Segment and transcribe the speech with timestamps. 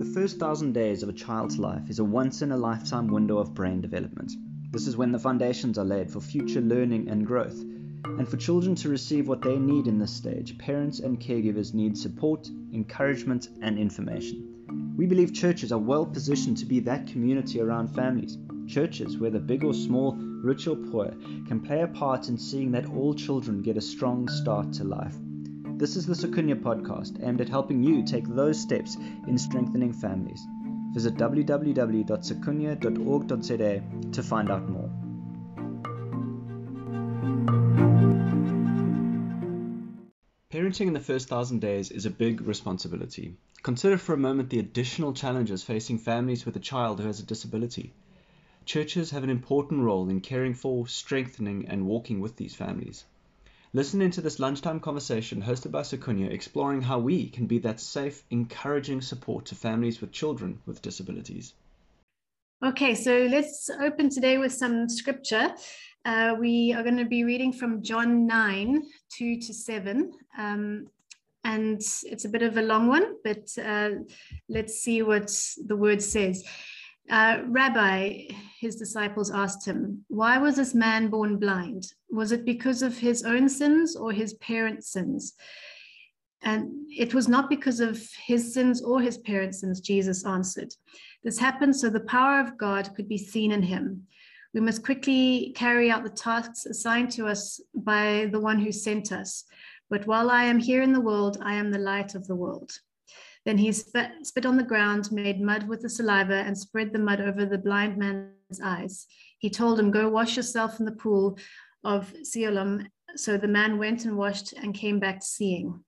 [0.00, 3.36] The first thousand days of a child's life is a once in a lifetime window
[3.36, 4.32] of brain development.
[4.72, 7.62] This is when the foundations are laid for future learning and growth.
[8.04, 11.98] And for children to receive what they need in this stage, parents and caregivers need
[11.98, 14.94] support, encouragement, and information.
[14.96, 18.38] We believe churches are well positioned to be that community around families.
[18.66, 21.10] Churches, whether big or small, rich or poor,
[21.46, 25.16] can play a part in seeing that all children get a strong start to life.
[25.76, 30.46] This is the Sikunye podcast aimed at helping you take those steps in strengthening families.
[30.92, 34.90] Visit www.sikunye.org.za to find out more.
[40.50, 43.36] Parenting in the first thousand days is a big responsibility.
[43.62, 47.24] Consider for a moment the additional challenges facing families with a child who has a
[47.24, 47.94] disability.
[48.70, 53.04] Churches have an important role in caring for, strengthening, and walking with these families.
[53.72, 58.22] Listen into this lunchtime conversation hosted by Sikunye exploring how we can be that safe,
[58.30, 61.54] encouraging support to families with children with disabilities.
[62.64, 65.52] Okay, so let's open today with some scripture.
[66.04, 68.84] Uh, we are going to be reading from John 9,
[69.18, 70.12] 2 to 7.
[70.38, 70.86] Um,
[71.42, 73.90] and it's a bit of a long one, but uh,
[74.48, 75.36] let's see what
[75.66, 76.44] the word says.
[77.08, 78.28] Uh, Rabbi,
[78.60, 81.92] his disciples asked him, Why was this man born blind?
[82.10, 85.34] Was it because of his own sins or his parents' sins?
[86.42, 90.72] And it was not because of his sins or his parents' sins, Jesus answered.
[91.22, 94.06] This happened so the power of God could be seen in him.
[94.54, 99.12] We must quickly carry out the tasks assigned to us by the one who sent
[99.12, 99.44] us.
[99.88, 102.72] But while I am here in the world, I am the light of the world.
[103.46, 107.20] Then he spit, on the ground, made mud with the saliva, and spread the mud
[107.20, 109.06] over the blind man's eyes.
[109.38, 111.38] He told him, Go wash yourself in the pool
[111.82, 112.88] of Siloam.
[113.16, 115.82] So the man went and washed and came back seeing.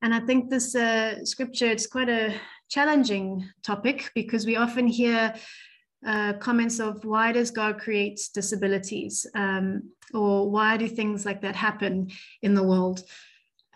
[0.00, 2.34] And I think this uh, scripture, it's quite a
[2.68, 5.34] challenging topic because we often hear
[6.04, 11.54] uh, comments of why does God create disabilities um, or why do things like that
[11.54, 12.10] happen
[12.42, 13.02] in the world?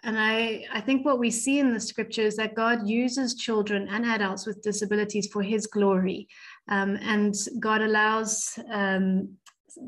[0.06, 3.88] And I, I think what we see in the scripture is that God uses children
[3.90, 6.28] and adults with disabilities for his glory.
[6.68, 9.36] Um, and God allows um,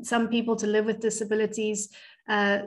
[0.03, 1.89] some people to live with disabilities
[2.27, 2.59] uh,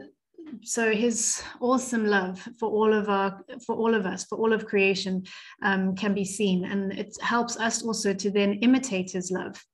[0.62, 4.66] so his awesome love for all of our for all of us for all of
[4.66, 5.22] creation
[5.62, 9.64] um, can be seen and it helps us also to then imitate his love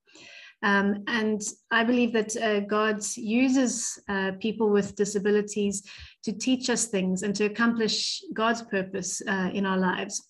[0.63, 5.83] um, and I believe that uh, God uses uh, people with disabilities
[6.25, 10.29] to teach us things and to accomplish God's purpose uh, in our lives.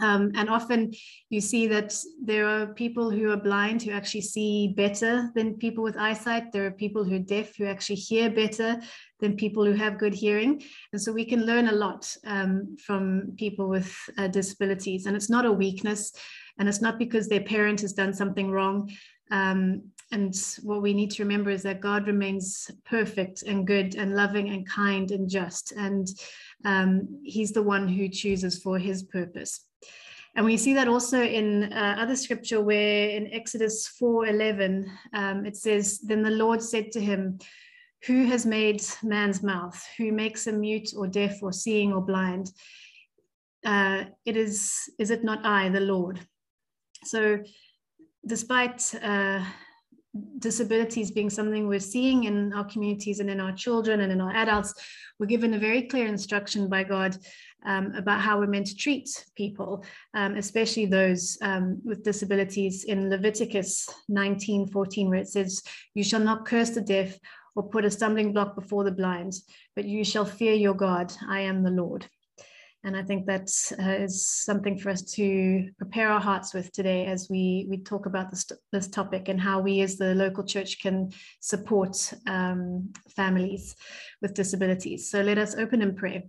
[0.00, 0.94] Um, and often
[1.28, 5.84] you see that there are people who are blind who actually see better than people
[5.84, 6.52] with eyesight.
[6.52, 8.80] There are people who are deaf who actually hear better
[9.20, 10.62] than people who have good hearing.
[10.92, 15.04] And so we can learn a lot um, from people with uh, disabilities.
[15.04, 16.12] And it's not a weakness,
[16.58, 18.90] and it's not because their parent has done something wrong.
[19.30, 24.14] Um, and what we need to remember is that God remains perfect and good and
[24.14, 25.72] loving and kind and just.
[25.72, 26.08] And
[26.64, 29.66] um, He's the one who chooses for His purpose.
[30.36, 35.56] And we see that also in uh, other scripture where in Exodus 4:11 um, it
[35.56, 37.38] says, "Then the Lord said to him,
[38.06, 39.80] Who has made man's mouth?
[39.96, 42.50] Who makes him mute or deaf or seeing or blind?
[43.64, 46.20] Uh, it is is it not I, the Lord?"
[47.04, 47.38] So,
[48.26, 49.44] despite uh,
[50.38, 54.34] disabilities being something we're seeing in our communities and in our children and in our
[54.34, 54.74] adults,
[55.18, 57.16] we're given a very clear instruction by God
[57.66, 63.10] um, about how we're meant to treat people, um, especially those um, with disabilities in
[63.10, 65.62] Leviticus 19 14, where it says,
[65.94, 67.18] You shall not curse the deaf
[67.56, 69.32] or put a stumbling block before the blind,
[69.74, 71.12] but you shall fear your God.
[71.28, 72.06] I am the Lord.
[72.84, 77.06] And I think that uh, is something for us to prepare our hearts with today
[77.06, 80.82] as we, we talk about this, this topic and how we as the local church
[80.82, 83.74] can support um, families
[84.20, 85.10] with disabilities.
[85.10, 86.24] So let us open in prayer.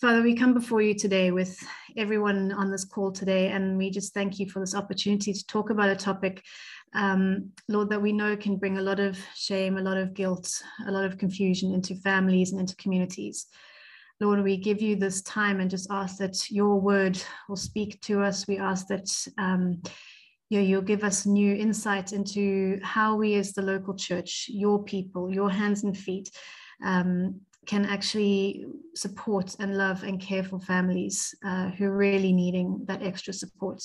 [0.00, 1.56] Father, we come before you today with
[1.96, 5.68] everyone on this call today, and we just thank you for this opportunity to talk
[5.68, 6.42] about a topic,
[6.94, 10.50] um, Lord, that we know can bring a lot of shame, a lot of guilt,
[10.88, 13.46] a lot of confusion into families and into communities.
[14.20, 18.22] Lord, we give you this time and just ask that your word will speak to
[18.22, 18.46] us.
[18.46, 19.82] We ask that um,
[20.50, 25.32] you you'll give us new insight into how we, as the local church, your people,
[25.32, 26.28] your hands and feet,
[26.84, 32.84] um, can actually support and love and care for families uh, who are really needing
[32.86, 33.82] that extra support.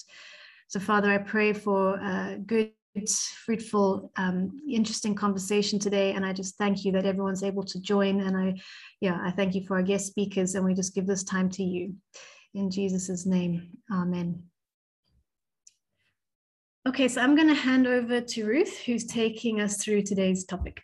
[0.68, 2.72] So, Father, I pray for uh, good
[3.46, 6.14] fruitful, um, interesting conversation today.
[6.14, 8.22] And I just thank you that everyone's able to join.
[8.22, 8.56] And I,
[9.02, 10.56] yeah, I thank you for our guest speakers.
[10.56, 11.96] And we just give this time to you.
[12.54, 14.44] In Jesus' name, amen.
[16.88, 20.82] Okay, so I'm going to hand over to Ruth, who's taking us through today's topic.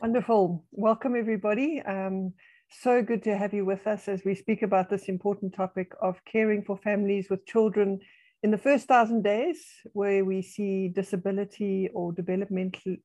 [0.00, 0.64] Wonderful.
[0.72, 1.80] Welcome, everybody.
[1.80, 2.34] Um,
[2.68, 6.20] so good to have you with us as we speak about this important topic of
[6.24, 8.00] caring for families with children
[8.42, 12.96] in the first thousand days, where we see disability or developmental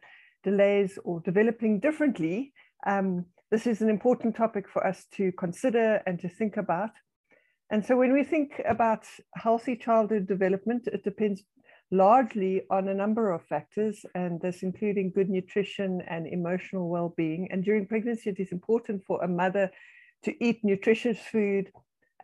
[0.43, 2.53] delays or developing differently.
[2.85, 6.89] Um, this is an important topic for us to consider and to think about.
[7.69, 9.05] And so when we think about
[9.35, 11.43] healthy childhood development, it depends
[11.91, 17.47] largely on a number of factors, and this including good nutrition and emotional well-being.
[17.51, 19.71] And during pregnancy, it is important for a mother
[20.23, 21.71] to eat nutritious food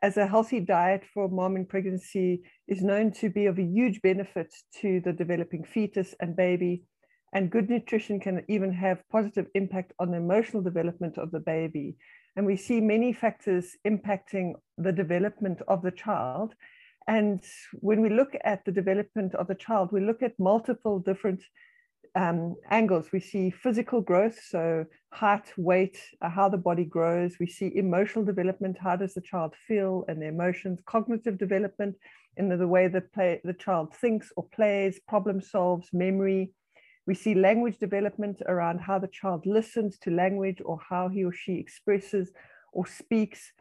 [0.03, 4.01] as a healthy diet for mom in pregnancy is known to be of a huge
[4.01, 6.83] benefit to the developing fetus and baby.
[7.33, 11.95] And good nutrition can even have positive impact on the emotional development of the baby.
[12.35, 16.53] And we see many factors impacting the development of the child.
[17.07, 17.41] And
[17.75, 21.41] when we look at the development of the child, we look at multiple different
[22.15, 23.11] um, angles.
[23.11, 27.37] We see physical growth, so height, weight, uh, how the body grows.
[27.39, 31.95] We see emotional development, how does the child feel and the emotions, cognitive development
[32.37, 36.51] in the, the way that play, the child thinks or plays, problem solves, memory.
[37.05, 41.33] We see language development around how the child listens to language or how he or
[41.33, 42.31] she expresses
[42.71, 43.51] or speaks.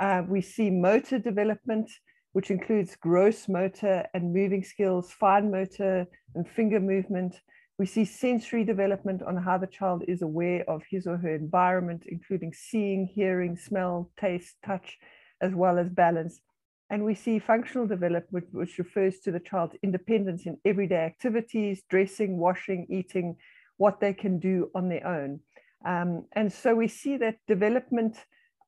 [0.00, 1.90] Uh, we see motor development,
[2.32, 7.34] which includes gross motor and moving skills, fine motor and finger movement.
[7.78, 12.04] We see sensory development on how the child is aware of his or her environment,
[12.06, 14.96] including seeing, hearing, smell, taste, touch,
[15.42, 16.40] as well as balance.
[16.88, 22.38] And we see functional development, which refers to the child's independence in everyday activities, dressing,
[22.38, 23.36] washing, eating,
[23.76, 25.40] what they can do on their own.
[25.84, 28.16] Um, and so we see that development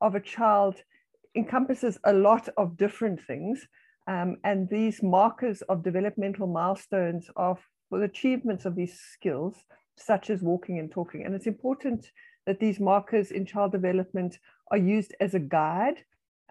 [0.01, 0.75] of a child
[1.35, 3.67] encompasses a lot of different things.
[4.07, 7.57] Um, and these markers of developmental milestones are
[7.97, 9.55] the achievements of these skills,
[9.95, 11.25] such as walking and talking.
[11.25, 12.11] And it's important
[12.45, 14.37] that these markers in child development
[14.71, 16.03] are used as a guide.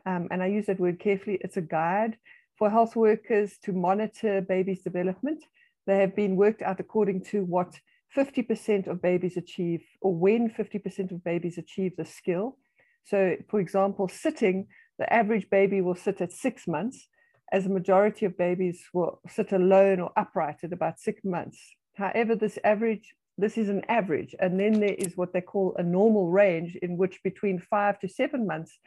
[0.06, 2.16] Um, and I use that word carefully, it's a guide
[2.56, 5.44] for health workers to monitor babies' development.
[5.86, 7.80] They have been worked out according to what
[8.16, 12.56] 50% of babies achieve, or when 50% of babies achieve the skill.
[13.04, 14.66] So, for example, sitting,
[14.98, 17.08] the average baby will sit at six months,
[17.52, 21.58] as a majority of babies will sit alone or upright at about six months.
[21.96, 25.82] However, this average, this is an average, and then there is what they call a
[25.82, 28.78] normal range in which between five to seven months,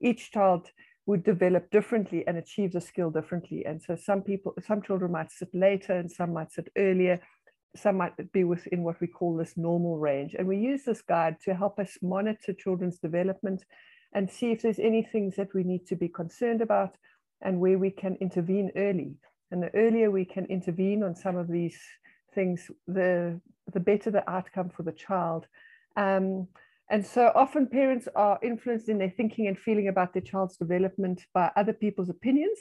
[0.00, 0.68] each child
[1.06, 3.64] would develop differently and achieve the skill differently.
[3.64, 7.20] And so some people, some children might sit later and some might sit earlier
[7.76, 10.34] some might be within what we call this normal range.
[10.34, 13.64] And we use this guide to help us monitor children's development
[14.12, 16.96] and see if there's any things that we need to be concerned about
[17.42, 19.14] and where we can intervene early.
[19.50, 21.78] And the earlier we can intervene on some of these
[22.34, 23.40] things, the,
[23.72, 25.46] the better the outcome for the child.
[25.96, 26.48] Um,
[26.90, 31.24] and so often parents are influenced in their thinking and feeling about their child's development
[31.32, 32.58] by other people's opinions.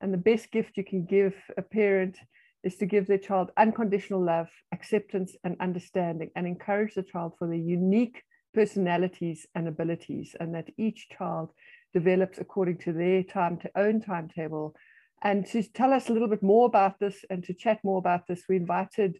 [0.00, 2.18] And the best gift you can give a parent
[2.62, 7.46] is to give their child unconditional love, acceptance, and understanding, and encourage the child for
[7.46, 8.22] their unique
[8.52, 11.52] personalities and abilities, and that each child
[11.98, 14.74] develops according to their time to own timetable.
[15.22, 18.26] And to tell us a little bit more about this and to chat more about
[18.26, 19.18] this, we invited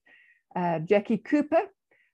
[0.54, 1.62] uh, Jackie Cooper,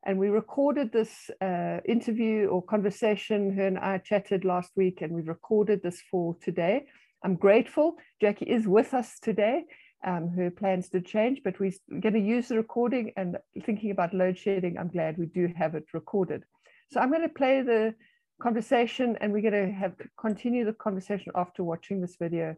[0.07, 3.55] and we recorded this uh, interview or conversation.
[3.57, 6.87] Her and I chatted last week, and we recorded this for today.
[7.25, 7.97] I'm grateful.
[8.21, 9.65] Jackie is with us today
[10.05, 14.15] um, her plans did change, but we're going to use the recording and thinking about
[14.15, 16.43] load shedding, I'm glad we do have it recorded.
[16.91, 17.95] So I'm going to play the
[18.41, 22.57] conversation and we're going to have continue the conversation after watching this video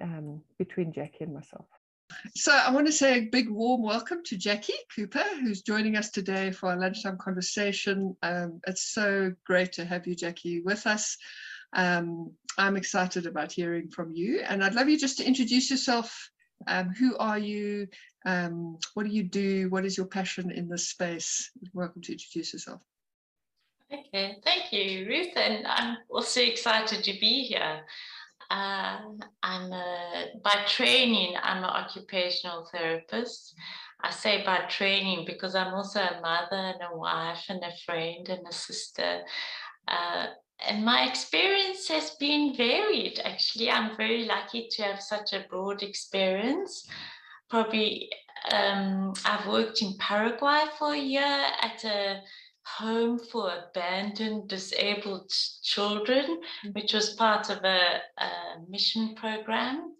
[0.00, 1.66] um, between Jackie and myself.
[2.34, 6.10] So I want to say a big warm welcome to Jackie Cooper, who's joining us
[6.10, 8.16] today for our lunchtime conversation.
[8.22, 11.16] Um, it's so great to have you, Jackie, with us.
[11.74, 16.30] Um, I'm excited about hearing from you, and I'd love you just to introduce yourself
[16.66, 17.88] um, who are you?
[18.26, 19.68] Um, what do you do?
[19.70, 21.50] What is your passion in this space?
[21.72, 22.80] Welcome to introduce yourself.
[23.92, 27.80] Okay, thank you, Ruth, and I'm also excited to be here.
[28.50, 28.98] Uh,
[29.42, 33.54] I'm a, by training, I'm an occupational therapist.
[34.02, 38.28] I say by training because I'm also a mother and a wife and a friend
[38.28, 39.22] and a sister.
[39.86, 40.26] Uh,
[40.66, 43.20] and my experience has been varied.
[43.24, 46.88] Actually, I'm very lucky to have such a broad experience.
[47.50, 48.10] Probably
[48.50, 52.20] um, I've worked in Paraguay for a year at a
[52.66, 55.30] home for abandoned disabled
[55.62, 56.74] children, mm.
[56.74, 58.28] which was part of a, a
[58.68, 59.94] mission program.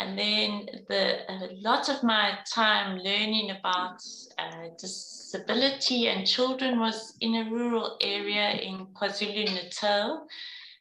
[0.00, 4.00] And then the a lot of my time learning about
[4.38, 10.26] uh, disability and children was in a rural area in KwaZulu Natal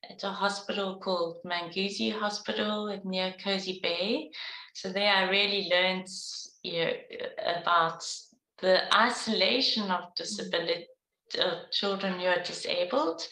[0.10, 4.32] at a hospital called Manguzi Hospital near Kosi Bay.
[4.74, 6.08] So there I really learned
[6.64, 6.92] you know,
[7.62, 8.04] about
[8.62, 10.88] the isolation of disability
[11.36, 13.28] of children who are disabled.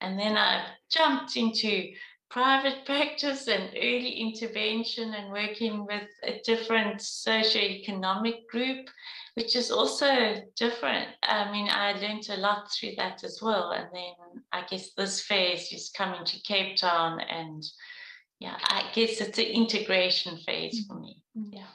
[0.00, 1.92] And then I jumped into
[2.30, 8.88] private practice and early intervention and working with a different socioeconomic group,
[9.34, 11.08] which is also different.
[11.22, 13.72] I mean, I learned a lot through that as well.
[13.72, 17.62] And then I guess this phase is coming to Cape Town and
[18.40, 21.22] yeah, I guess it's an integration phase for me.
[21.38, 21.58] Mm-hmm.
[21.58, 21.66] Yeah.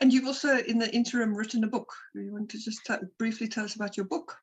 [0.00, 1.92] And you've also, in the interim, written a book.
[2.12, 4.36] Do you want to just briefly tell us about your book?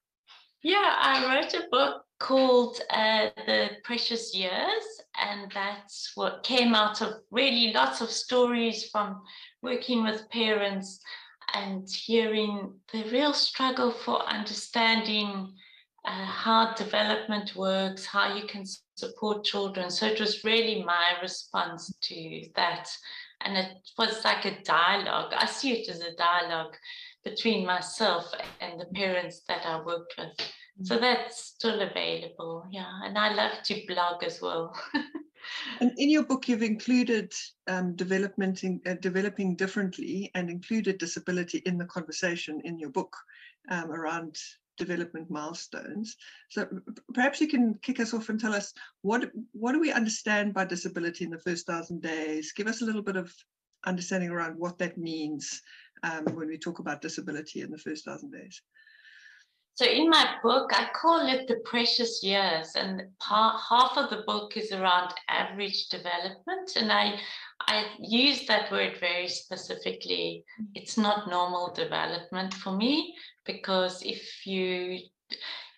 [0.62, 4.84] Yeah, I wrote a book called uh, The Precious Years,
[5.18, 9.22] and that's what came out of really lots of stories from
[9.62, 11.00] working with parents
[11.54, 15.54] and hearing the real struggle for understanding
[16.06, 19.90] uh, how development works, how you can support children.
[19.90, 22.90] So it was really my response to that.
[23.42, 25.34] And it was like a dialogue.
[25.34, 26.76] I see it as a dialogue
[27.24, 30.30] between myself and the parents that I worked with.
[30.84, 31.02] So mm.
[31.02, 32.66] that's still available.
[32.72, 32.90] Yeah.
[33.04, 34.74] And I love to blog as well.
[35.82, 37.34] and in your book, you've included
[37.68, 43.16] um, development in, uh, developing differently and included disability in the conversation in your book
[43.70, 44.38] um, around
[44.78, 46.16] development milestones.
[46.50, 46.68] So
[47.14, 50.64] perhaps you can kick us off and tell us what what do we understand by
[50.64, 52.54] disability in the first thousand days?
[52.56, 53.34] Give us a little bit of
[53.86, 55.62] understanding around what that means
[56.04, 58.62] um, when we talk about disability in the first thousand days.
[59.76, 64.58] So in my book, I call it the precious years, and half of the book
[64.58, 67.18] is around average development, and I
[67.62, 70.44] I use that word very specifically.
[70.76, 73.16] It's not normal development for me
[73.46, 74.89] because if you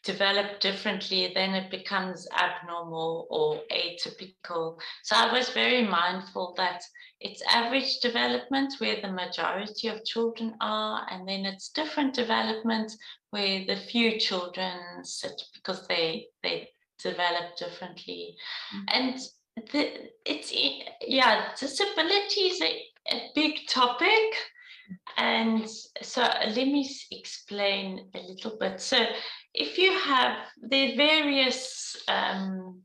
[0.03, 4.79] develop differently, then it becomes abnormal or atypical.
[5.03, 6.81] So I was very mindful that
[7.19, 12.91] it's average development where the majority of children are, and then it's different development
[13.29, 16.69] where the few children sit because they they
[17.03, 18.35] develop differently.
[18.75, 18.83] Mm-hmm.
[18.87, 19.19] And
[19.71, 20.51] the, it's
[21.07, 22.81] yeah, disability is a,
[23.11, 24.35] a big topic.
[25.17, 25.69] And
[26.01, 28.81] so let me explain a little bit.
[28.81, 28.97] So
[29.53, 32.81] if you have the various um,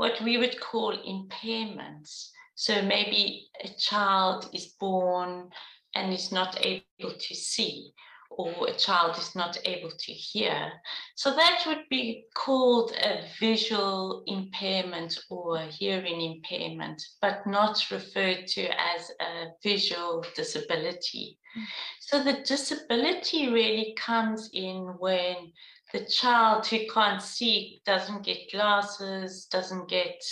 [0.00, 2.30] what we would call impairments.
[2.54, 5.50] So maybe a child is born
[5.94, 7.92] and is not able to see,
[8.30, 10.72] or a child is not able to hear.
[11.16, 18.46] So that would be called a visual impairment or a hearing impairment, but not referred
[18.54, 18.62] to
[18.94, 21.38] as a visual disability.
[21.58, 21.64] Mm.
[22.00, 25.52] So the disability really comes in when
[25.92, 30.22] the child who can't see doesn't get glasses, doesn't get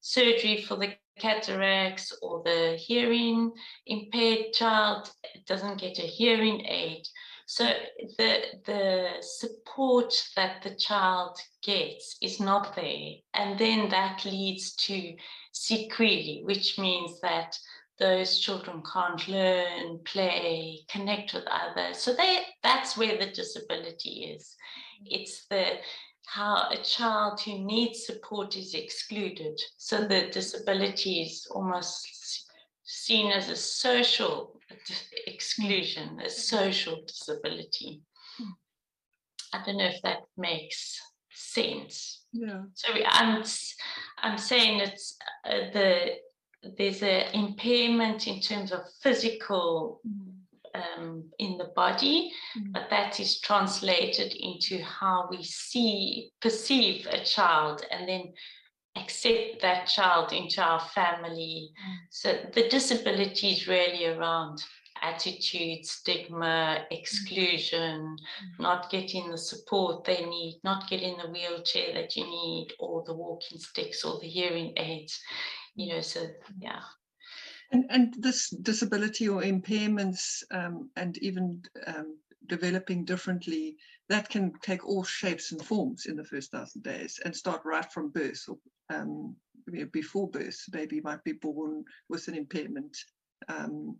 [0.00, 3.52] surgery for the cataracts or the hearing
[3.86, 5.10] impaired child
[5.46, 7.06] doesn't get a hearing aid.
[7.46, 7.68] So
[8.16, 13.14] the, the support that the child gets is not there.
[13.34, 15.14] And then that leads to
[15.52, 17.58] sequelae, which means that
[18.00, 21.98] those children can't learn, play, connect with others.
[21.98, 24.56] So they, that's where the disability is.
[25.04, 25.78] It's the
[26.26, 29.60] how a child who needs support is excluded.
[29.76, 32.46] So the disability is almost
[32.84, 34.60] seen as a social
[35.26, 38.02] exclusion, a social disability.
[39.52, 41.00] I don't know if that makes
[41.32, 42.22] sense.
[42.32, 42.62] Yeah.
[42.74, 43.42] So I'm
[44.22, 46.12] I'm saying it's uh, the
[46.76, 50.30] there's an impairment in terms of physical mm
[50.74, 52.72] um, in the body, mm.
[52.72, 58.32] but that is translated into how we see, perceive a child, and then
[58.96, 61.70] accept that child into our family.
[61.72, 61.96] Mm.
[62.10, 64.62] So the disability is really around
[65.02, 68.62] attitude, stigma, exclusion, mm.
[68.62, 73.14] not getting the support they need, not getting the wheelchair that you need, or the
[73.14, 75.18] walking sticks or the hearing aids.
[75.74, 76.26] You know, so
[76.58, 76.80] yeah.
[77.72, 83.76] And, and this disability or impairments um, and even um, developing differently,
[84.08, 87.90] that can take all shapes and forms in the first thousand days and start right
[87.92, 88.58] from birth or
[88.92, 89.36] um,
[89.92, 90.60] before birth.
[90.72, 92.96] Baby might be born with an impairment
[93.48, 93.96] um,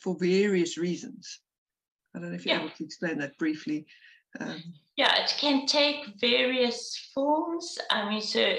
[0.00, 1.40] for various reasons.
[2.14, 2.64] I don't know if you're Yeah.
[2.64, 3.86] able to explain that briefly.
[4.40, 4.62] Um,
[4.96, 7.78] Yeah, it can take various forms.
[7.90, 8.56] I mean, so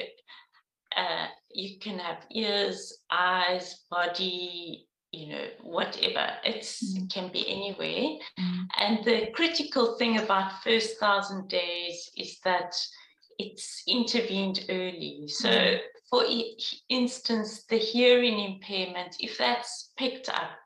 [0.96, 6.38] uh, you can have ears, eyes, body, you know, whatever.
[6.44, 6.68] It
[7.10, 8.18] can be anywhere.
[8.78, 12.76] And the critical thing about first thousand days is that
[13.40, 15.28] it's intervened early.
[15.28, 15.80] So, Mhm.
[16.10, 16.56] for i-
[16.90, 20.58] instance, the hearing impairment, if that's picked up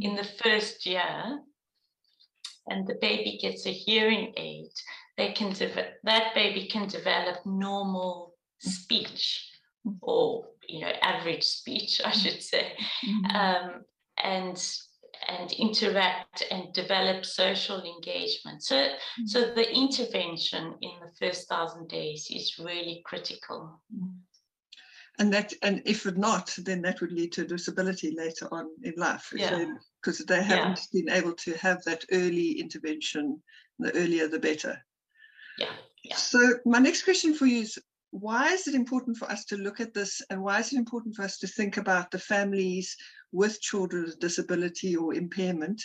[0.00, 1.42] in the first year,
[2.68, 4.72] and the baby gets a hearing aid,
[5.16, 9.55] they can deve- that baby can develop normal speech Mm.
[10.00, 12.72] Or you know average speech, I should say,
[13.04, 13.26] mm-hmm.
[13.26, 13.36] Mm-hmm.
[13.36, 13.84] um,
[14.22, 14.68] and
[15.28, 18.62] and interact and develop social engagement.
[18.62, 19.26] So mm-hmm.
[19.26, 23.80] so the intervention in the first thousand days is really critical.
[25.18, 29.32] and that and if not, then that would lead to disability later on in life.
[29.34, 29.64] Yeah.
[30.02, 33.42] Because they haven't been able to have that early intervention,
[33.78, 34.78] the earlier the better.
[35.58, 35.72] Yeah,
[36.04, 36.16] yeah.
[36.16, 37.78] So my next question for you is
[38.10, 41.14] why is it important for us to look at this and why is it important
[41.14, 42.96] for us to think about the families
[43.32, 45.82] with children with disability or impairment?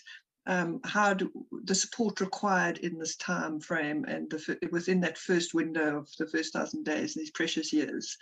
[0.48, 1.32] Um, how do
[1.66, 6.28] the support required in this time frame and the, within that first window of the
[6.28, 8.18] first thousand days these precious years?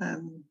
[0.00, 0.44] Um,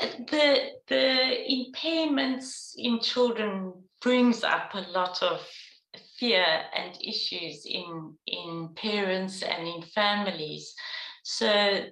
[0.00, 5.46] Uh, the the impairments in children brings up a lot of
[6.18, 10.74] fear and issues in in parents and in families.
[11.22, 11.86] So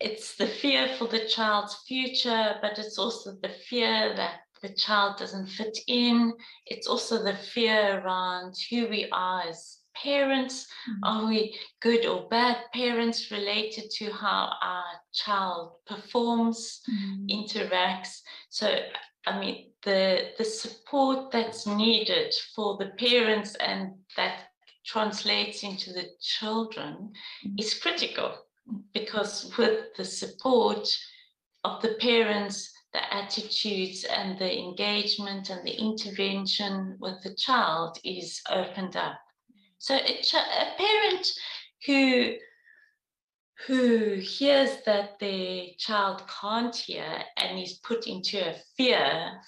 [0.00, 5.18] it's the fear for the child's future but it's also the fear that the child
[5.18, 6.32] doesn't fit in.
[6.66, 10.66] It's also the fear around who we are as parents.
[10.88, 11.04] Mm-hmm.
[11.04, 17.26] Are we good or bad parents related to how our child performs mm-hmm.
[17.26, 18.20] interacts.
[18.50, 18.74] So,
[19.26, 24.48] I mean, the the support that's needed for the parents and that
[24.84, 27.12] translates into the children
[27.44, 27.54] mm-hmm.
[27.58, 28.34] is critical
[28.92, 30.88] because with the support
[31.64, 38.40] of the parents, the attitudes and the engagement and the intervention with the child is
[38.50, 39.18] opened up.
[39.78, 41.26] So a, a parent
[41.86, 42.34] who
[43.66, 49.40] who hears that their child can't hear and is put into a fear,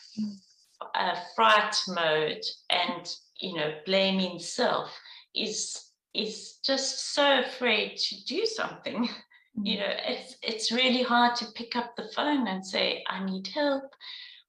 [0.94, 4.90] a fright mode, and you know blaming self
[5.34, 9.08] is is just so afraid to do something.
[9.62, 9.80] You mm.
[9.80, 13.84] know, it's it's really hard to pick up the phone and say, "I need help.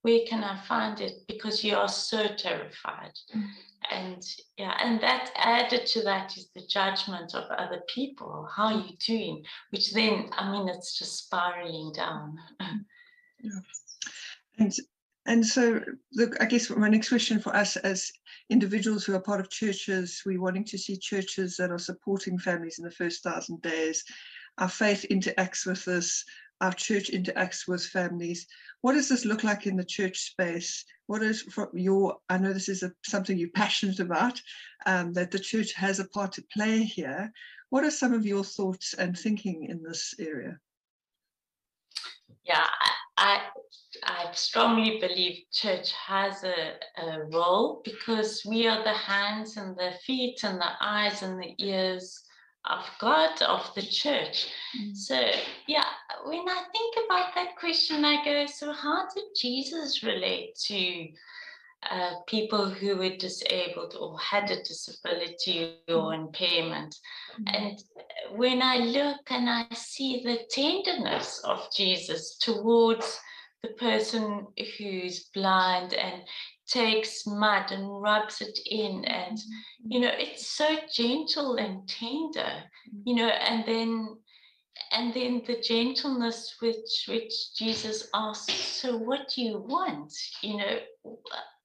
[0.01, 3.13] Where can I find it?" Because you are so terrified.
[3.36, 3.47] Mm.
[3.89, 4.23] And
[4.57, 8.97] yeah and that added to that is the judgment of other people how are you
[9.05, 12.38] doing which then i mean it's just spiraling down.
[14.60, 14.73] And
[15.27, 15.79] and so
[16.13, 18.12] look i guess my next question for us as
[18.49, 22.79] individuals who are part of churches we're wanting to see churches that are supporting families
[22.79, 24.03] in the first thousand days
[24.57, 26.25] our faith interacts with this
[26.62, 28.48] our church interacts with families.
[28.82, 30.86] What does this look like in the church space?
[31.08, 34.41] What is from your i know this is a, something you're passionate about
[34.86, 37.32] um, that the church has a part to play here.
[37.70, 40.60] What are some of your thoughts and thinking in this area?
[42.43, 42.67] Yeah
[43.17, 43.41] i
[44.04, 49.91] i, strongly believe church has a, a role because we are the hands and the
[50.06, 52.24] feet and the eyes and the ears
[52.65, 54.48] of god of the church.
[54.80, 54.96] Mm.
[54.96, 55.22] So
[55.67, 55.86] yeah
[56.26, 61.08] when i think about that question i go so how did jesus relate to
[61.89, 66.26] uh, people who were disabled or had a disability or mm.
[66.26, 66.96] impairment.
[67.39, 67.56] Mm.
[67.56, 67.84] And
[68.38, 73.20] when I look and I see the tenderness of Jesus towards
[73.62, 76.24] the person who's blind and
[76.67, 79.38] takes mud and rubs it in and
[79.88, 82.63] you know it's so gentle and tender
[83.06, 84.17] you know and then
[84.91, 90.13] and then the gentleness which which jesus asks so what do you want?
[90.41, 90.80] You know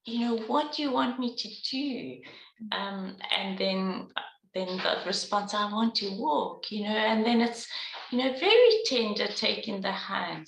[0.04, 2.76] you know what do you want me to do?
[2.76, 4.08] Um and then
[4.54, 7.66] then the response i want to walk you know and then it's
[8.10, 10.46] you know very tender taking the hand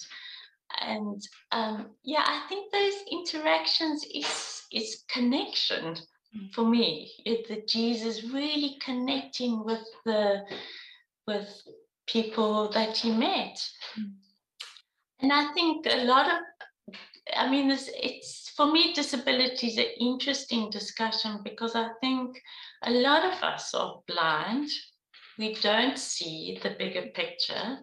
[0.81, 5.95] and um yeah i think those interactions is is connection
[6.37, 6.53] mm.
[6.53, 7.13] for me.
[7.25, 10.43] It, the jesus really connecting with the
[11.27, 11.49] with
[12.07, 13.59] people that he met.
[13.99, 14.13] Mm.
[15.21, 16.39] And i think a lot of
[17.35, 22.41] I mean, it's, it's for me, disability is an interesting discussion because I think
[22.83, 24.69] a lot of us are blind.
[25.39, 27.55] We don't see the bigger picture.
[27.55, 27.79] Mm.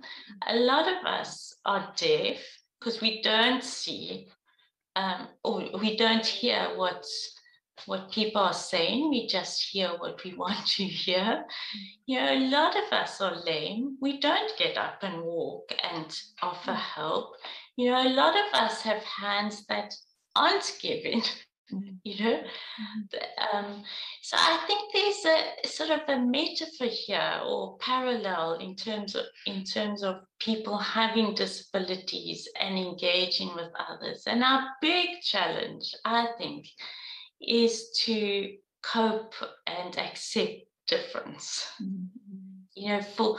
[0.48, 2.38] A lot of us are deaf
[2.82, 4.28] because we don't see
[4.96, 7.06] um, or we don't hear what
[7.88, 9.10] what people are saying.
[9.10, 11.46] We just hear what we want to hear.
[12.06, 13.98] You know, a lot of us are lame.
[14.02, 17.36] We don't get up and walk and offer help.
[17.78, 19.94] You know, a lot of us have hands that
[20.36, 21.24] aren't giving.
[22.04, 22.42] You know,
[23.54, 23.84] um,
[24.22, 29.26] so I think there's a sort of a metaphor here or parallel in terms of
[29.46, 34.24] in terms of people having disabilities and engaging with others.
[34.28, 36.68] And our big challenge, I think,
[37.40, 39.36] is to cope
[39.68, 41.68] and accept difference.
[41.82, 42.06] Mm-hmm.
[42.76, 43.38] You know, for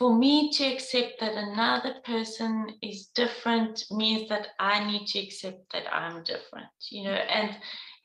[0.00, 5.70] for me to accept that another person is different means that I need to accept
[5.74, 7.54] that I'm different, you know, and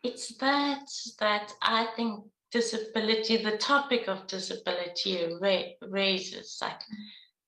[0.04, 0.84] it's that
[1.22, 6.82] that I think disability, the topic of disability ra- raises like,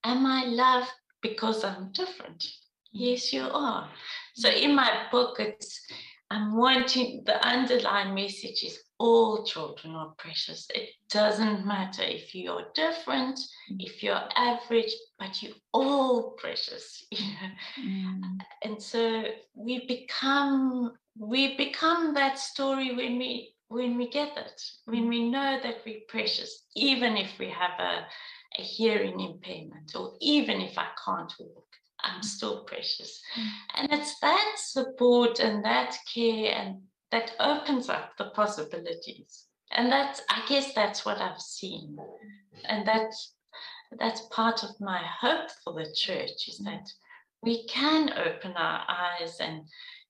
[0.06, 2.40] am I loved because I'm different?
[2.40, 2.52] Mm.
[2.94, 3.90] Yes, you are.
[4.36, 5.82] So in my book, it's
[6.30, 10.68] I'm wanting the underlying message is all children are precious.
[10.74, 13.40] It doesn't matter if you're different,
[13.80, 17.06] if you're average, but you're all precious.
[17.80, 18.40] Mm.
[18.64, 25.08] And so we become we become that story when we when we get it, when
[25.08, 28.06] we know that we're precious, even if we have a,
[28.60, 31.68] a hearing impairment, or even if I can't walk.
[32.08, 33.22] I'm still precious.
[33.38, 33.50] Mm.
[33.76, 39.46] And it's that support and that care and that opens up the possibilities.
[39.72, 41.98] And that's I guess that's what I've seen.
[42.66, 43.34] And that's
[44.00, 46.66] that's part of my hope for the church is hmm.
[46.66, 46.90] that
[47.42, 49.62] we can open our eyes and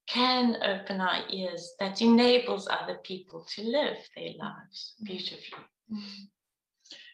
[0.08, 4.40] can open our ears that enables other people to live their hmm.
[4.40, 5.06] lives hmm.
[5.06, 5.64] beautifully.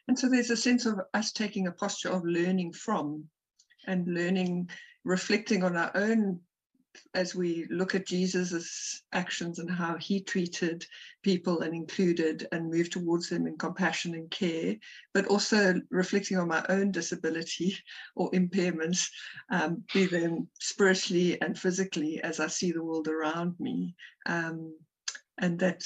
[0.08, 3.26] And so there's a sense of us taking a posture of learning from
[3.88, 4.70] and learning,
[5.04, 6.40] reflecting on our own
[7.16, 10.86] as we look at Jesus's actions and how he treated
[11.24, 14.76] people and included and moved towards them in compassion and care,
[15.14, 17.78] but also reflecting on my own disability
[18.16, 19.08] or impairments,
[19.50, 23.96] um, be them spiritually and physically as I see the world around me.
[24.26, 24.76] Um,
[25.40, 25.82] and that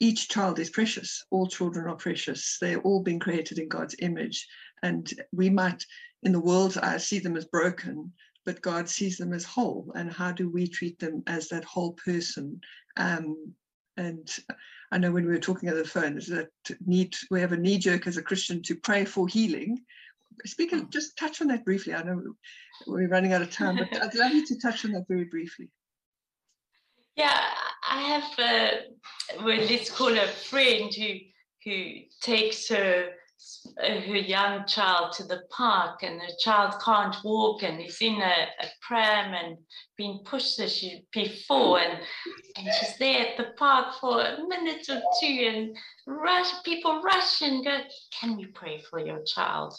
[0.00, 1.24] each child is precious.
[1.30, 2.58] All children are precious.
[2.60, 4.46] They're all being created in God's image.
[4.82, 5.84] And we might
[6.22, 8.12] in the world's eyes see them as broken,
[8.44, 9.92] but God sees them as whole.
[9.94, 12.60] And how do we treat them as that whole person?
[12.96, 13.52] Um,
[13.96, 14.28] and
[14.90, 16.48] I know when we were talking on the phone, is that
[16.86, 19.78] need we have a knee jerk as a Christian to pray for healing.
[20.46, 20.88] Speak, mm.
[20.90, 21.94] just touch on that briefly.
[21.94, 22.22] I know
[22.86, 25.68] we're running out of time, but I'd love you to touch on that very briefly.
[27.16, 27.36] Yeah,
[27.88, 31.14] I have, a, well, let's call a friend who
[31.64, 33.10] who takes her
[33.78, 38.48] her young child to the park and the child can't walk and is in a,
[38.60, 39.56] a pram and
[39.96, 41.98] being pushed as she before and,
[42.56, 47.42] and she's there at the park for a minute or two and rush people rush
[47.42, 47.78] and go
[48.18, 49.74] can we pray for your child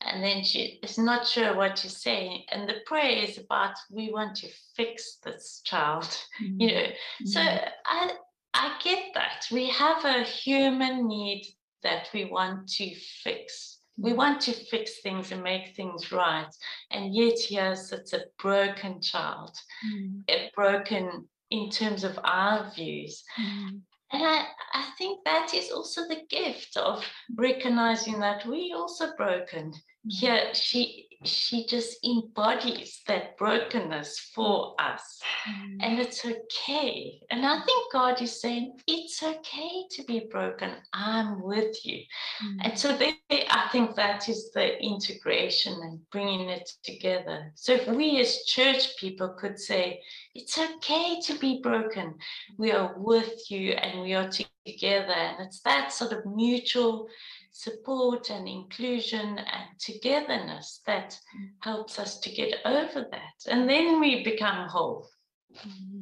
[0.00, 4.10] and then she is not sure what to say and the prayer is about we
[4.10, 6.04] want to fix this child
[6.42, 6.60] mm-hmm.
[6.60, 7.26] you know mm-hmm.
[7.26, 8.12] so i
[8.54, 11.44] i get that we have a human need
[11.82, 13.80] that we want to fix.
[13.98, 14.16] We mm.
[14.16, 16.50] want to fix things and make things right.
[16.90, 20.22] And yet, here sits a broken child, mm.
[20.28, 23.22] a broken in terms of our views.
[23.38, 23.80] Mm.
[24.12, 27.04] And I, I think that is also the gift of
[27.36, 29.72] recognizing that we also broken.
[29.72, 29.72] Mm.
[30.08, 35.20] Here, she she just embodies that brokenness for us.
[35.48, 35.78] Mm.
[35.80, 37.20] And it's okay.
[37.30, 40.72] And I think God is saying, it's okay to be broken.
[40.92, 42.02] I'm with you.
[42.44, 42.56] Mm.
[42.64, 47.52] And so they, I think that is the integration and bringing it together.
[47.54, 50.00] So if we as church people could say,
[50.34, 52.14] it's okay to be broken,
[52.58, 55.12] we are with you and we are together.
[55.12, 57.08] And it's that sort of mutual
[57.52, 61.48] support and inclusion and togetherness that mm.
[61.60, 63.50] helps us to get over that.
[63.50, 65.08] And then we become whole.
[65.56, 66.00] Mm-hmm.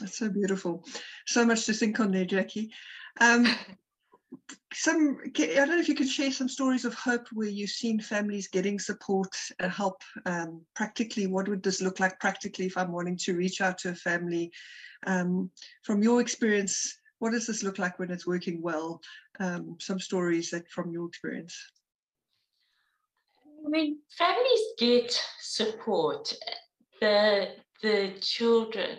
[0.00, 0.84] That's so beautiful.
[1.26, 2.70] So much to think on there, Jackie.
[3.20, 3.46] Um,
[4.72, 8.00] some I don't know if you could share some stories of hope where you've seen
[8.00, 11.26] families getting support and help um, practically.
[11.26, 14.52] What would this look like practically if I'm wanting to reach out to a family?
[15.06, 15.50] Um,
[15.82, 19.00] from your experience, what does this look like when it's working well?
[19.38, 21.56] Um, some stories that from your experience.
[23.62, 26.34] When families get support,
[27.00, 27.50] the
[27.82, 28.98] the children,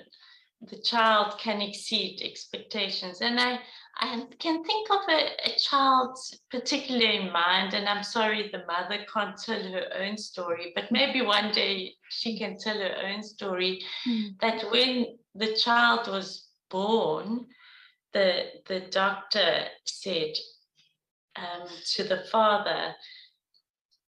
[0.62, 3.60] the child can exceed expectations, and I
[3.97, 6.17] I can think of a, a child
[6.51, 11.23] particularly in mind, and I'm sorry the mother can't tell her own story, but maybe
[11.23, 13.84] one day she can tell her own story.
[14.07, 14.39] Mm.
[14.41, 17.47] That when the child was born,
[18.13, 20.34] the the doctor said
[21.36, 22.93] um, to the father,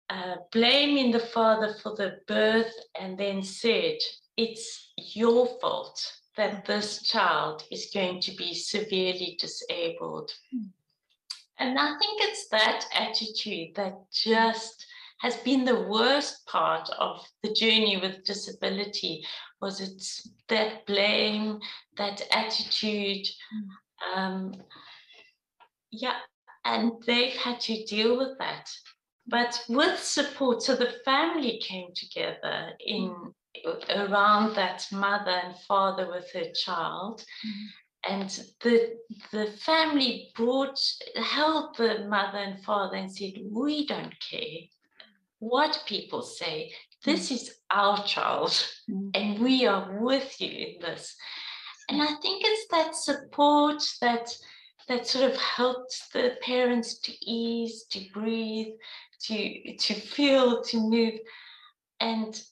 [0.09, 3.99] uh, blaming the father for the birth, and then said,
[4.37, 6.01] "It's your fault
[6.37, 10.71] that this child is going to be severely disabled." Mm.
[11.59, 14.87] And I think it's that attitude that just
[15.21, 19.23] has been the worst part of the journey with disability
[19.61, 21.61] was it's that blame
[21.99, 23.69] that attitude mm.
[24.15, 24.55] Um,
[25.91, 26.17] yeah
[26.65, 28.71] and they've had to deal with that.
[29.27, 33.15] But with support so the family came together in
[33.91, 37.25] around that mother and father with her child.
[37.47, 37.69] Mm
[38.09, 38.97] and the
[39.33, 40.79] the family brought
[41.17, 44.61] held the mother and father and said we don't care
[45.39, 46.73] what people say.
[47.05, 47.33] This mm.
[47.33, 48.51] is our child
[48.91, 49.11] mm.
[49.15, 51.17] and we are with you in this
[51.90, 54.29] and i think it's that support that
[54.88, 58.72] that sort of helps the parents to ease to breathe
[59.20, 61.14] to to feel to move
[62.00, 62.42] and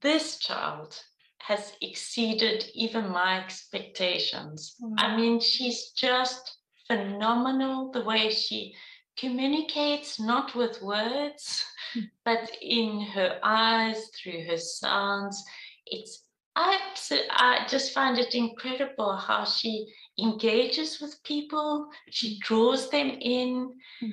[0.00, 1.00] this child
[1.46, 4.74] has exceeded even my expectations.
[4.82, 4.94] Mm.
[4.98, 6.56] I mean, she's just
[6.88, 8.74] phenomenal the way she
[9.16, 12.10] communicates, not with words, mm.
[12.24, 15.44] but in her eyes, through her sounds.
[15.86, 16.25] It's
[16.56, 23.74] absolutely, I just find it incredible how she engages with people, she draws them in.
[24.02, 24.10] Mm.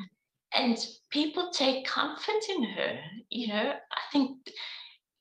[0.55, 0.77] And
[1.09, 2.99] people take comfort in her.
[3.29, 4.37] You know, I think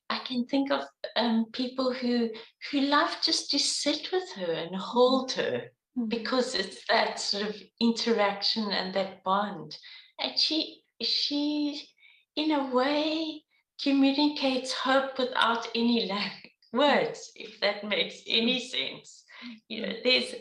[0.09, 0.81] I can think of
[1.15, 2.29] um, people who
[2.69, 6.07] who love just to sit with her and hold her mm-hmm.
[6.07, 9.75] because it's that sort of interaction and that bond.
[10.19, 11.89] And she she
[12.35, 13.43] in a way
[13.81, 16.07] communicates hope without any
[16.73, 19.23] words, if that makes any sense.
[19.67, 20.35] You know, there's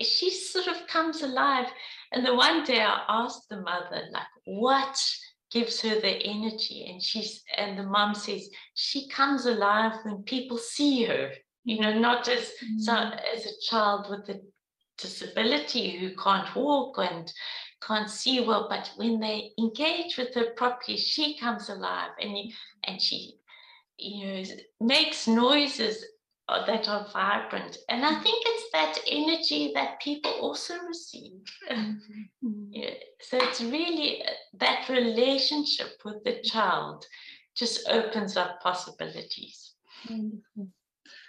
[0.00, 1.66] she sort of comes alive.
[2.12, 4.96] And the one day I asked the mother, like, what
[5.54, 10.58] gives her the energy and she's and the mom says she comes alive when people
[10.58, 11.30] see her
[11.62, 12.80] you know not as mm.
[12.80, 14.40] so, as a child with a
[14.98, 17.32] disability who can't walk and
[17.80, 22.36] can't see well but when they engage with her properly she comes alive and
[22.88, 23.34] and she
[23.98, 24.44] you know
[24.80, 26.04] makes noises
[26.48, 27.78] uh, that are vibrant.
[27.88, 31.32] And I think it's that energy that people also receive.
[31.70, 32.64] Mm-hmm.
[32.70, 32.90] yeah.
[33.20, 37.06] So it's really uh, that relationship with the child
[37.56, 39.72] just opens up possibilities.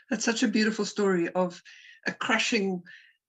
[0.10, 1.62] That's such a beautiful story of
[2.08, 2.84] a crushing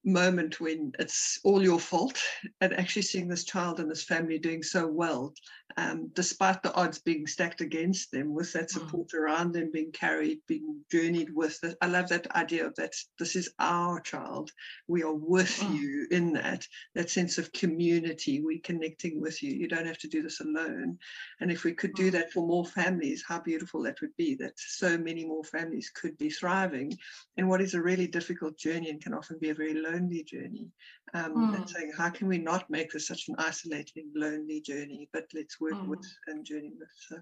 [0.04, 2.20] moment when it's all your fault
[2.60, 5.34] and actually seeing this child and this family doing so well
[5.76, 8.78] um, despite the odds being stacked against them, with that hmm.
[8.78, 9.18] support mm.
[9.18, 11.58] around them, being carried, being journeyed with.
[11.82, 14.50] I love that idea of that this is our child.
[14.86, 15.74] We are with mm.
[15.74, 18.40] you in that, that sense of community.
[18.42, 19.52] We're connecting with you.
[19.52, 20.98] You don't have to do this alone.
[21.40, 22.16] And if we could do hmm.
[22.16, 26.16] that for more families, how beautiful that would be, that so many more families could
[26.16, 26.96] be thriving
[27.36, 30.70] in what is a really difficult journey and can often be a very lonely journey.
[31.14, 31.56] Um, mm.
[31.56, 35.55] And saying, how can we not make this such an isolating, lonely journey, but let's
[35.60, 35.88] work mm.
[35.88, 36.88] with and journey with.
[37.08, 37.16] So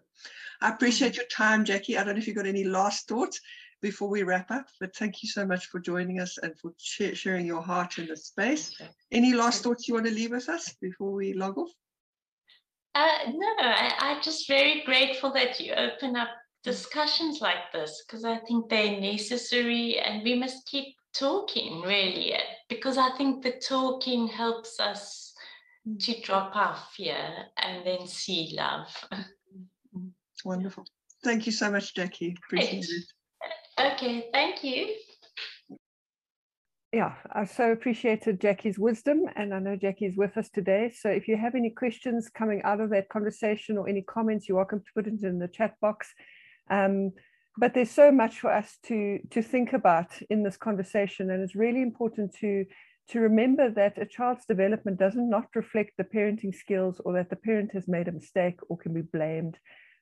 [0.61, 1.17] I appreciate mm.
[1.17, 1.97] your time, Jackie.
[1.97, 3.41] I don't know if you've got any last thoughts
[3.81, 7.47] before we wrap up, but thank you so much for joining us and for sharing
[7.47, 8.75] your heart in this space.
[9.13, 11.71] Any last thoughts you want to leave with us before we log off?
[12.95, 16.29] Uh, no, I, I'm just very grateful that you open up
[16.63, 22.35] discussions like this because I think they're necessary and we must keep talking really
[22.69, 25.34] because I think the talking helps us
[26.01, 28.89] to drop off fear and then see love.
[30.45, 30.87] Wonderful.
[31.23, 32.37] Thank you so much, Jackie.
[32.47, 33.05] Appreciate it.
[33.79, 34.95] Okay, thank you.
[36.93, 40.93] Yeah, I so appreciated Jackie's wisdom, and I know Jackie's with us today.
[40.97, 44.59] So if you have any questions coming out of that conversation or any comments, you're
[44.59, 46.15] welcome to put it in the chat box.
[46.71, 47.11] Um,
[47.57, 51.57] but there's so much for us to to think about in this conversation, and it's
[51.57, 52.65] really important to
[53.09, 57.37] to remember that a child's development does not reflect the parenting skills or that the
[57.37, 59.59] parent has made a mistake or can be blamed.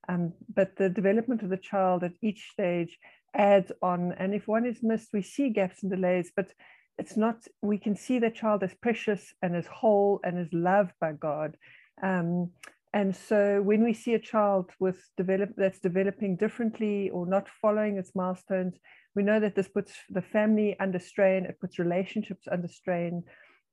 [0.08, 2.98] Um, but the development of the child at each stage
[3.34, 4.12] adds on.
[4.18, 6.52] And if one is missed, we see gaps and delays, but
[6.98, 10.92] it's not, we can see the child as precious and as whole and as loved
[11.00, 11.56] by God.
[12.02, 12.50] Um,
[12.92, 17.96] and so when we see a child with develop that's developing differently or not following
[17.96, 18.74] its milestones,
[19.14, 23.25] we know that this puts the family under strain, it puts relationships under strain,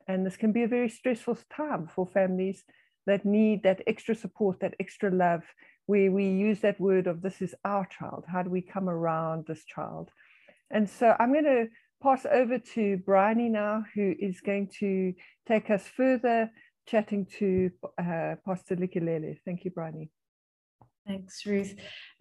[0.08, 2.64] and this can be a very stressful time for families
[3.06, 5.44] that need that extra support, that extra love,
[5.86, 8.26] where we use that word of this is our child.
[8.28, 10.10] How do we come around this child?
[10.70, 11.68] And so I'm going to
[12.04, 15.14] pass over to Bryony now, who is going to
[15.48, 16.52] take us further
[16.88, 19.38] chatting to uh, Pastor Likelele.
[19.46, 20.10] Thank you, Bryony.
[21.10, 21.74] Thanks, Ruth.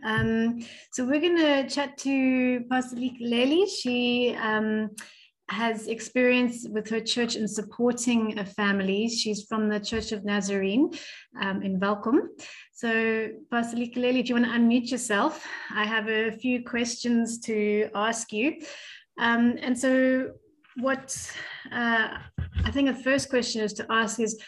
[0.03, 0.61] Um,
[0.95, 3.69] so we're going to chat to Pastor Likelele.
[3.69, 4.89] She um,
[5.51, 9.11] has experience with her church in supporting a family.
[9.11, 10.91] She's from the Church of Nazarene
[11.39, 12.31] um, in Welkom.
[12.73, 17.91] So, Pastor Likelele, if you want to unmute yourself, I have a few questions to
[17.95, 18.55] ask you.
[19.21, 20.31] Um, and so,
[20.81, 21.15] what
[21.71, 22.17] uh,
[22.65, 24.43] I think the first question is to ask is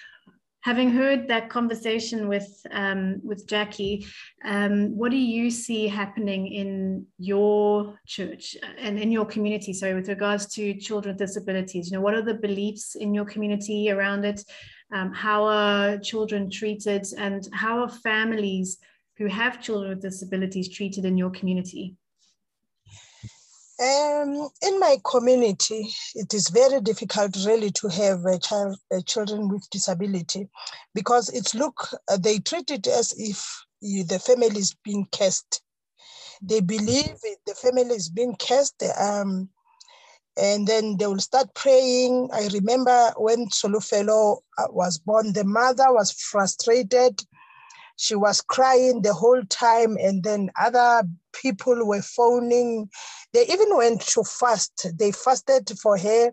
[0.62, 4.06] having heard that conversation with um, with Jackie,
[4.44, 9.72] um, what do you see happening in your church and in your community?
[9.72, 13.24] So, with regards to children with disabilities, you know, what are the beliefs in your
[13.24, 14.42] community around it?
[14.92, 18.78] Um, how are children treated, and how are families
[19.18, 21.96] who have children with disabilities treated in your community?
[23.80, 29.48] Um, in my community, it is very difficult really to have a child, a children
[29.48, 30.50] with disability
[30.94, 35.62] because it's look, uh, they treat it as if the family is being cursed.
[36.42, 37.14] They believe
[37.46, 39.48] the family is being cursed um,
[40.36, 42.28] and then they will start praying.
[42.34, 47.24] I remember when Solufelo uh, was born, the mother was frustrated
[48.00, 51.02] she was crying the whole time and then other
[51.34, 52.88] people were phoning.
[53.34, 54.86] They even went to fast.
[54.98, 56.32] They fasted for her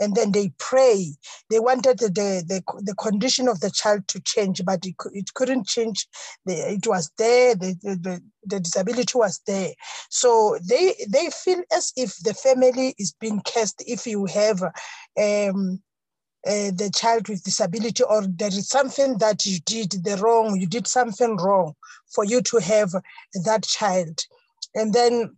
[0.00, 1.08] and then they pray.
[1.50, 5.66] They wanted the, the, the condition of the child to change but it, it couldn't
[5.66, 6.08] change
[6.46, 9.72] the, it was there the, the, the disability was there.
[10.08, 15.82] So they they feel as if the family is being cast if you have um,
[16.46, 20.66] uh, the child with disability or there is something that you did the wrong you
[20.66, 21.74] did something wrong
[22.12, 22.90] for you to have
[23.44, 24.20] that child
[24.74, 25.36] and then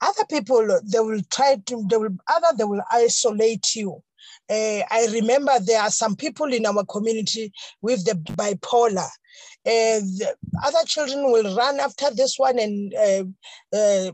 [0.00, 4.02] other people they will try to they will other they will isolate you
[4.50, 9.08] uh, I remember there are some people in our community with the bipolar.
[9.66, 13.24] Uh, the other children will run after this one and uh,
[13.76, 14.12] uh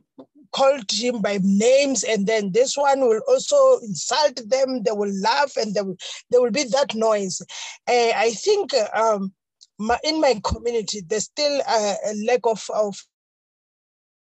[0.53, 5.57] called him by names and then this one will also insult them they will laugh
[5.57, 5.97] and there will,
[6.31, 7.41] there will be that noise
[7.89, 9.33] uh, i think um,
[9.79, 12.97] my, in my community there's still a, a lack of, of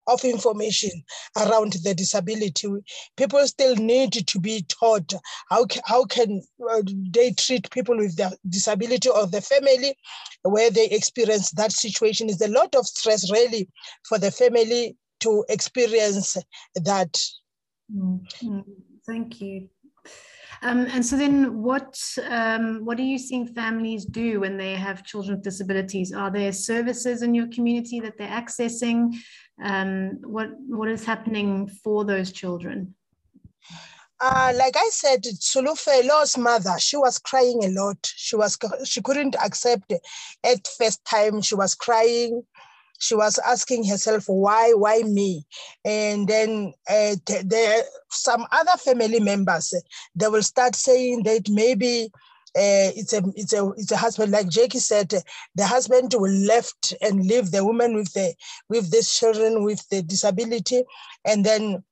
[0.06, 0.90] of information
[1.37, 2.68] around the disability.
[3.16, 5.12] People still need to be taught
[5.48, 9.96] how, how can uh, they treat people with the disability or the family
[10.42, 12.28] where they experience that situation.
[12.28, 13.68] Is a lot of stress really
[14.08, 16.37] for the family to experience
[16.74, 17.12] that.
[17.94, 18.61] Mm-hmm.
[19.06, 19.68] Thank you.
[20.62, 25.04] Um, and so then what um, what are you seeing families do when they have
[25.04, 26.12] children with disabilities?
[26.12, 29.12] Are there services in your community that they're accessing?
[29.62, 32.94] Um, what what is happening for those children?
[34.20, 37.98] Uh, like I said, Sulufelo's mother, she was crying a lot.
[38.14, 40.00] She was she couldn't accept it.
[40.44, 41.42] at first time.
[41.42, 42.44] She was crying
[43.02, 45.44] she was asking herself, why, why me?
[45.84, 49.74] And then uh, there some other family members,
[50.14, 52.12] they will start saying that maybe
[52.54, 55.08] uh, it's a it's a it's a husband like Jackie said
[55.54, 58.34] the husband will left and leave the woman with the
[58.68, 60.84] with these children with the disability
[61.24, 61.82] and then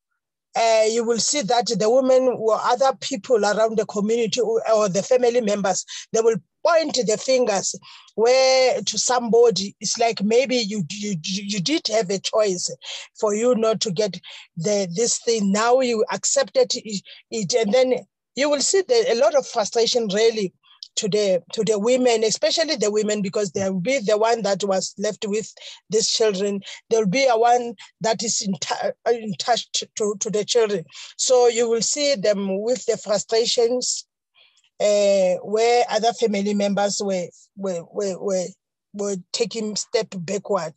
[0.55, 5.03] uh, you will see that the women or other people around the community or the
[5.03, 7.75] family members they will point the fingers
[8.15, 12.71] where to somebody it's like maybe you you you did have a choice
[13.19, 14.21] for you not to get
[14.57, 17.95] the this thing now you accepted it, it and then
[18.37, 20.53] you will see a lot of frustration really
[20.97, 24.63] to the to the women, especially the women, because they will be the one that
[24.65, 25.53] was left with
[25.89, 26.61] these children.
[26.89, 30.85] There will be a one that is in, uh, in touch to, to the children.
[31.17, 34.07] So you will see them with the frustrations
[34.81, 38.47] uh, where other family members were were were were,
[38.95, 40.75] were taking step backward.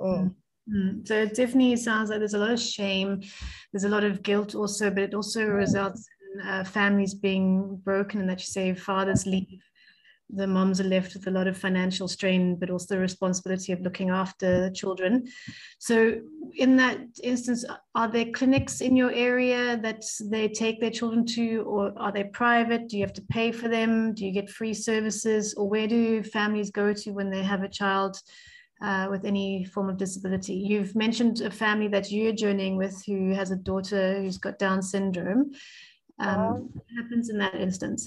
[0.00, 0.34] Mm.
[0.72, 1.06] Mm.
[1.06, 3.22] So it definitely sounds like there's a lot of shame,
[3.72, 8.20] there's a lot of guilt also, but it also results in uh, families being broken,
[8.20, 9.62] and that you say fathers leave
[10.30, 13.80] the moms are left with a lot of financial strain, but also the responsibility of
[13.80, 15.26] looking after children.
[15.78, 16.20] So,
[16.54, 17.64] in that instance,
[17.94, 22.24] are there clinics in your area that they take their children to, or are they
[22.24, 22.88] private?
[22.88, 24.14] Do you have to pay for them?
[24.14, 27.68] Do you get free services, or where do families go to when they have a
[27.68, 28.20] child?
[28.82, 30.52] Uh, with any form of disability.
[30.52, 34.82] You've mentioned a family that you're journeying with who has a daughter who's got Down
[34.82, 35.52] syndrome.
[36.18, 38.06] Um, uh, what happens in that instance?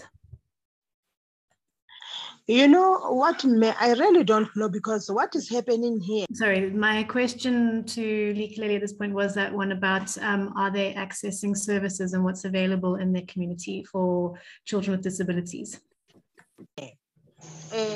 [2.50, 3.46] You know what?
[3.46, 6.26] May, I really don't know because what is happening here?
[6.34, 8.02] Sorry, my question to
[8.34, 12.24] Lee Likelele at this point was that one about um, are they accessing services and
[12.24, 14.34] what's available in their community for
[14.66, 15.80] children with disabilities?
[17.72, 17.96] Uh,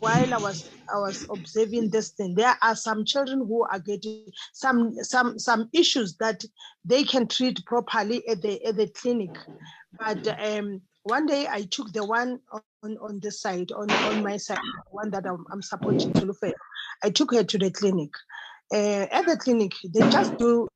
[0.00, 4.26] while I was I was observing this thing, there are some children who are getting
[4.52, 6.42] some some some issues that
[6.84, 9.30] they can treat properly at the at the clinic,
[9.96, 12.40] but um, one day I took the one
[12.82, 14.58] on, on the side, on, on my side,
[14.90, 16.54] one that I'm, I'm supporting to look at.
[17.02, 18.10] I took her to the clinic.
[18.74, 20.66] Uh, at the clinic, they just do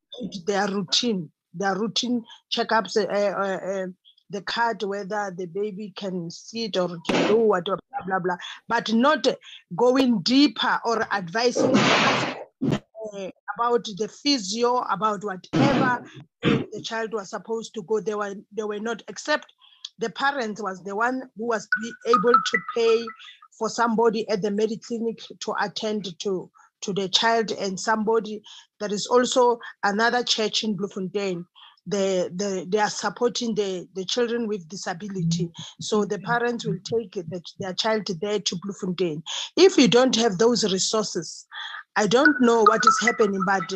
[0.46, 2.24] their routine, their routine
[2.54, 3.86] checkups, uh, uh, uh,
[4.30, 7.76] the card, whether the baby can sit or can do what, blah,
[8.06, 8.36] blah, blah,
[8.68, 9.26] but not
[9.74, 16.04] going deeper or advising uh, about the physio, about whatever
[16.42, 17.98] the child was supposed to go.
[17.98, 19.52] They were, they were not, except
[20.00, 21.68] the parent was the one who was
[22.06, 23.06] able to pay
[23.58, 28.42] for somebody at the mediclinic to attend to to the child and somebody
[28.80, 31.44] there is also another church in Bloemfontein
[31.86, 35.50] the, the, they are supporting the, the children with disability.
[35.80, 39.22] So the parents will take the, their child there to Bloemfontein.
[39.56, 41.46] If you don't have those resources,
[41.96, 43.72] I don't know what is happening, but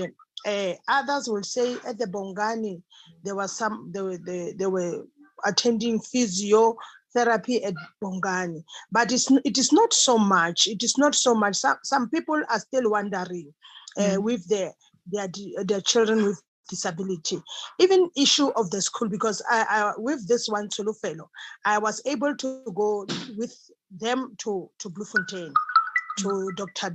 [0.47, 2.83] uh, others will say at the Bongani,
[3.23, 5.05] there was some, there, there, there were
[5.45, 8.63] attending physiotherapy at Bongani.
[8.91, 10.67] But it's, it is not so much.
[10.67, 11.57] It is not so much.
[11.57, 13.53] Some, some people are still wondering
[13.99, 14.23] uh, mm.
[14.23, 14.73] with their,
[15.07, 15.29] their,
[15.65, 17.43] their children with disability.
[17.79, 21.31] Even issue of the school, because I, I with this one solo fellow,
[21.65, 23.55] I was able to go with
[23.91, 25.53] them to, to Bloemfontein
[26.19, 26.91] to Dr.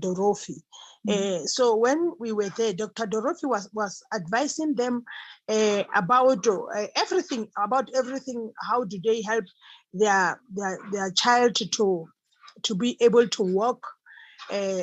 [1.05, 1.35] Dorothy.
[1.35, 3.05] Uh, so when we were there, Dr.
[3.05, 5.03] Dorothy was, was advising them
[5.47, 9.45] uh, about uh, everything, about everything, how do they help
[9.93, 12.05] their, their, their child to,
[12.63, 13.85] to be able to walk,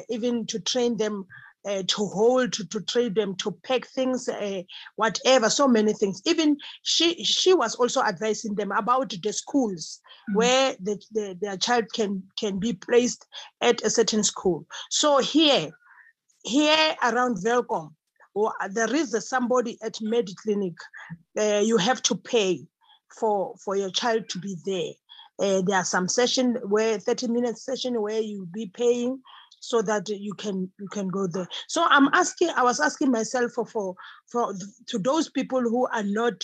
[0.08, 1.26] even to train them
[1.66, 4.62] uh, to hold, to, to train them, to pack things, uh,
[4.96, 6.22] whatever, so many things.
[6.24, 10.00] Even she she was also advising them about the schools
[10.30, 10.38] mm-hmm.
[10.38, 13.26] where the, the, their child can can be placed
[13.60, 14.64] at a certain school.
[14.90, 15.70] So here,
[16.46, 17.90] here around Welkom,
[18.34, 20.76] or there is somebody at Mediclinic,
[21.38, 22.66] uh, you have to pay
[23.18, 24.92] for for your child to be there.
[25.38, 29.20] Uh, there are some session where 30 minute session where you be paying
[29.60, 33.52] so that you can you can go there so i'm asking i was asking myself
[33.52, 33.94] for for,
[34.30, 34.54] for
[34.86, 36.34] to those people who are not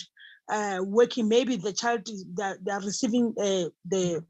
[0.49, 4.23] uh, working maybe the child is they, are receiving uh, the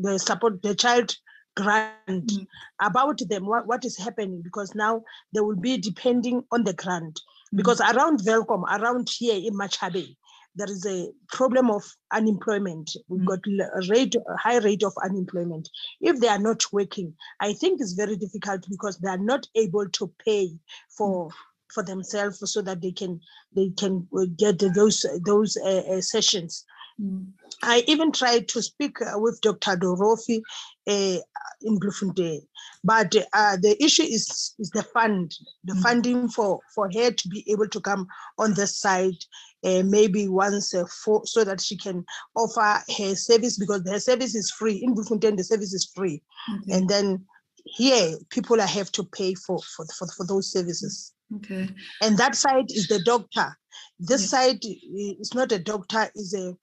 [0.00, 1.14] the support the child
[1.56, 2.44] grant mm-hmm.
[2.86, 5.02] about them what, what is happening because now
[5.32, 7.56] they will be depending on the grant mm-hmm.
[7.56, 10.16] because around Welkom, around here in Machabe,
[10.56, 12.90] there is a problem of unemployment.
[13.08, 13.26] We've mm.
[13.26, 15.68] got a rate, a high rate of unemployment.
[16.00, 19.86] If they are not working, I think it's very difficult because they are not able
[19.88, 20.50] to pay
[20.96, 21.30] for
[21.74, 23.20] for themselves so that they can
[23.54, 26.64] they can uh, get those those uh, uh, sessions.
[27.00, 27.32] Mm.
[27.62, 29.76] I even tried to speak uh, with Dr.
[29.76, 30.40] Dorofi
[30.86, 31.20] uh,
[31.62, 32.42] in Bloemfontein,
[32.84, 35.34] but uh, the issue is, is the fund,
[35.64, 35.82] the mm.
[35.82, 38.06] funding for, for her to be able to come
[38.38, 39.16] on the side
[39.64, 44.34] uh, maybe once uh, for, so that she can offer her service because her service
[44.34, 44.80] is free.
[44.82, 46.22] In Bloemfontein, the service is free.
[46.68, 47.24] And then
[47.64, 51.12] here, people have to pay for, for, for, for those services.
[51.36, 51.68] Okay.
[52.00, 53.56] And that side is the doctor.
[53.98, 54.38] This yeah.
[54.38, 56.54] side is not a doctor, is a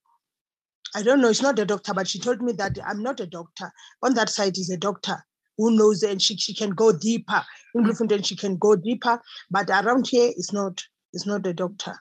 [0.96, 3.28] I don't know, it's not a doctor, but she told me that I'm not a
[3.28, 3.72] doctor.
[4.02, 5.24] On that side is a doctor
[5.58, 7.44] who knows and she, she can go deeper.
[7.76, 7.86] In mm.
[7.86, 10.84] Bloemfontein, she can go deeper, but around here it's not,
[11.14, 11.96] it's not a doctor.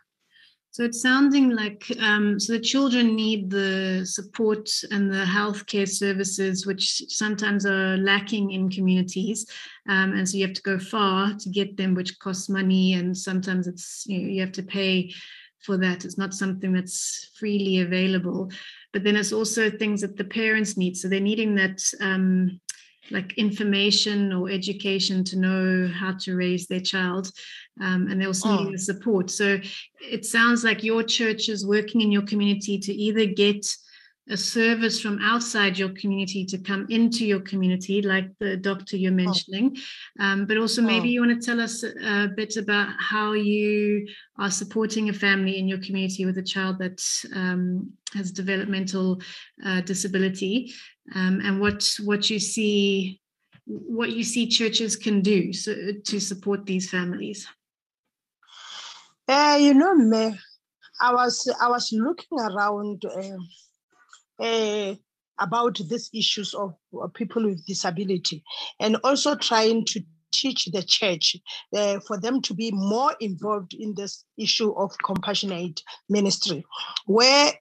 [0.72, 6.66] So it's sounding like um, so the children need the support and the healthcare services,
[6.66, 9.46] which sometimes are lacking in communities,
[9.86, 13.14] um, and so you have to go far to get them, which costs money, and
[13.14, 15.12] sometimes it's you, know, you have to pay
[15.60, 16.06] for that.
[16.06, 18.50] It's not something that's freely available,
[18.92, 20.96] but then it's also things that the parents need.
[20.96, 22.60] So they're needing that um,
[23.10, 27.30] like information or education to know how to raise their child
[27.80, 28.56] um, and they're also oh.
[28.56, 29.58] needing the support so
[30.00, 33.66] it sounds like your church is working in your community to either get
[34.30, 39.12] a service from outside your community to come into your community, like the doctor you're
[39.12, 39.16] oh.
[39.16, 39.76] mentioning.
[40.20, 40.24] Oh.
[40.24, 41.12] Um, but also, maybe oh.
[41.12, 44.06] you want to tell us a, bit about how you
[44.38, 47.02] are supporting a family in your community with a child that
[47.34, 49.20] um, has developmental
[49.64, 50.72] uh, disability,
[51.14, 53.20] um, and what what you see
[53.66, 57.46] what you see churches can do so, to support these families.
[59.28, 60.38] Uh, you know, me,
[61.00, 63.04] I was I was looking around.
[63.04, 63.38] Uh,
[64.42, 64.94] uh,
[65.38, 66.74] about these issues of
[67.14, 68.42] people with disability
[68.80, 70.00] and also trying to
[70.32, 71.36] teach the church
[71.76, 76.64] uh, for them to be more involved in this issue of compassionate ministry,
[77.06, 77.52] where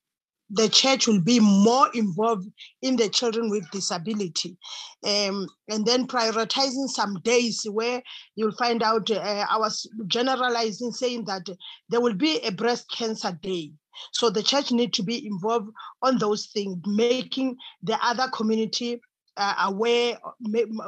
[0.53, 2.47] the church will be more involved
[2.81, 4.57] in the children with disability.
[5.05, 8.01] Um, and then prioritizing some days where
[8.35, 11.47] you'll find out, uh, I was generalizing saying that
[11.89, 13.71] there will be a breast cancer day.
[14.13, 15.69] So the church need to be involved
[16.01, 19.01] on those things, making the other community
[19.37, 20.17] uh, aware,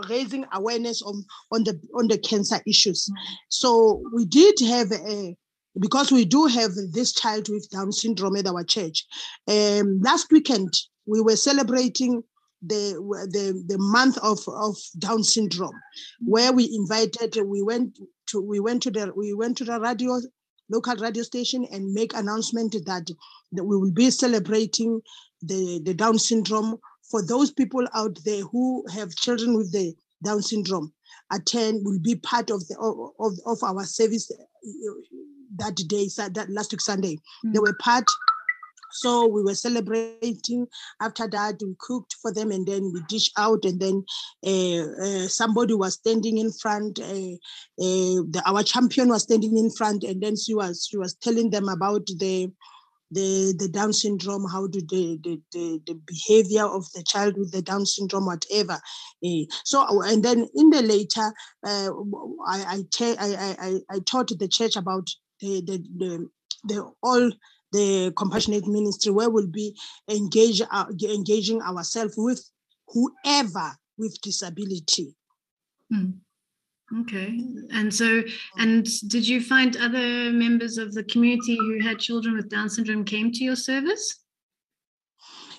[0.10, 3.06] raising awareness on, on the on the cancer issues.
[3.06, 3.24] Mm-hmm.
[3.50, 5.36] So we did have a
[5.80, 9.06] because we do have this child with Down syndrome at our church.
[9.48, 10.74] Um, last weekend
[11.06, 12.24] we were celebrating
[12.62, 12.94] the
[13.32, 16.32] the, the month of, of Down syndrome, mm-hmm.
[16.32, 17.98] where we invited we went
[18.28, 20.20] to we went to the we went to the radio
[20.70, 23.10] local radio station and make announcement that,
[23.52, 25.02] that we will be celebrating
[25.42, 26.78] the, the Down syndrome
[27.10, 29.94] for those people out there who have children with the
[30.24, 30.94] Down syndrome.
[31.32, 32.78] Attend will be part of the
[33.20, 34.44] of, of our service uh,
[35.58, 37.16] that day, that last week Sunday.
[37.16, 37.54] Mm-hmm.
[37.54, 38.06] They were part
[38.94, 40.68] so we were celebrating.
[41.02, 43.66] After that, we cooked for them and then we dish out.
[43.66, 44.06] And then
[44.46, 47.00] uh, uh, somebody was standing in front.
[47.00, 47.38] Uh,
[47.78, 51.70] the, our champion was standing in front, and then she was she was telling them
[51.70, 52.52] about the
[53.14, 57.52] the, the Down syndrome, how do the, the, the, the, behavior of the child with
[57.52, 58.80] the Down syndrome, whatever.
[59.24, 61.32] Uh, so, and then in the later,
[61.64, 61.90] uh,
[62.48, 65.08] I, I, te- I, I, I taught the church about
[65.42, 66.30] the, the, the,
[66.64, 67.32] the all
[67.74, 69.78] the compassionate ministry where we'll be
[70.10, 72.50] engage, uh, engaging ourselves with
[72.88, 75.16] whoever with disability.
[75.92, 76.12] Hmm.
[77.02, 77.40] Okay.
[77.72, 78.22] And so,
[78.58, 83.04] and did you find other members of the community who had children with Down syndrome
[83.04, 84.20] came to your service?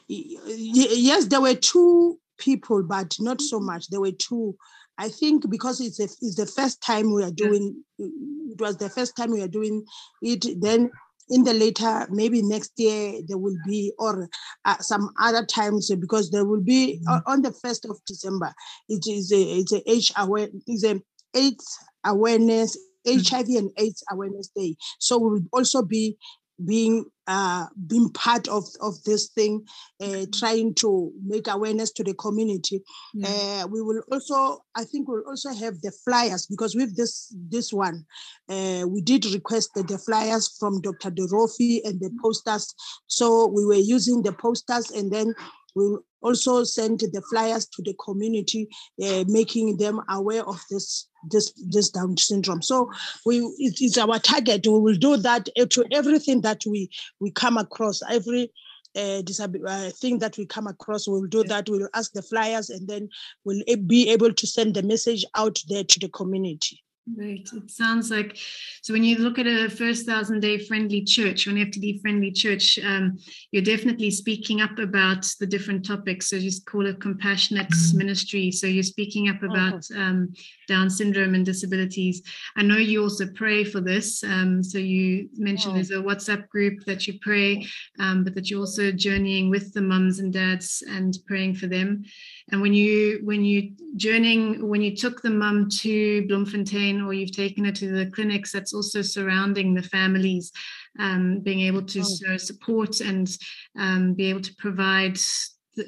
[0.07, 3.89] Yes, there were two people, but not so much.
[3.89, 4.57] There were two.
[4.99, 7.83] I think because it's a, it's the first time we are doing.
[7.99, 9.85] It was the first time we are doing
[10.23, 10.61] it.
[10.61, 10.91] Then
[11.31, 14.29] in the later maybe next year there will be or
[14.65, 17.31] uh, some other times because there will be mm-hmm.
[17.31, 18.53] on the 1st of december
[18.89, 21.01] it is a it's a h aware is a
[21.35, 23.37] aids awareness mm-hmm.
[23.37, 26.17] hiv and aids awareness day so we will also be
[26.65, 29.65] being uh, being part of, of this thing,
[30.03, 30.31] uh, mm-hmm.
[30.39, 32.83] trying to make awareness to the community.
[33.25, 37.73] Uh, we will also, I think, we'll also have the flyers because with this this
[37.73, 38.05] one,
[38.51, 41.11] uh, we did request the, the flyers from Dr.
[41.11, 42.75] Dorofi and the posters.
[43.07, 45.35] So we were using the posters and then
[45.75, 48.69] we also sent the flyers to the community,
[49.03, 52.63] uh, making them aware of this this this Down syndrome.
[52.63, 52.91] So
[53.25, 54.67] we it is our target.
[54.67, 58.03] We will do that to everything that we we come across.
[58.11, 58.51] Every
[58.97, 59.23] uh,
[59.69, 61.69] uh, thing that we come across, we'll do that.
[61.69, 63.09] We'll ask the flyers, and then
[63.45, 66.84] we'll be able to send the message out there to the community.
[67.07, 67.47] Right.
[67.53, 68.39] It sounds like
[68.81, 72.79] so when you look at a first thousand day friendly church, an FTD friendly church,
[72.83, 73.19] um,
[73.51, 76.31] you're definitely speaking up about the different topics.
[76.31, 78.51] So you call it compassionate ministry.
[78.51, 80.33] So you're speaking up about um,
[80.67, 82.23] Down syndrome and disabilities.
[82.57, 84.25] I know you also pray for this.
[84.25, 87.67] Um, so you mentioned there's a WhatsApp group that you pray,
[87.99, 92.05] um, but that you're also journeying with the mums and dads and praying for them.
[92.51, 97.33] And when you when you journeying, when you took the mum to Bloemfontein or you've
[97.33, 100.53] taken it to the clinics, that's also surrounding the families,
[100.99, 102.37] um, being able to oh.
[102.37, 103.37] support and
[103.79, 105.19] um, be able to provide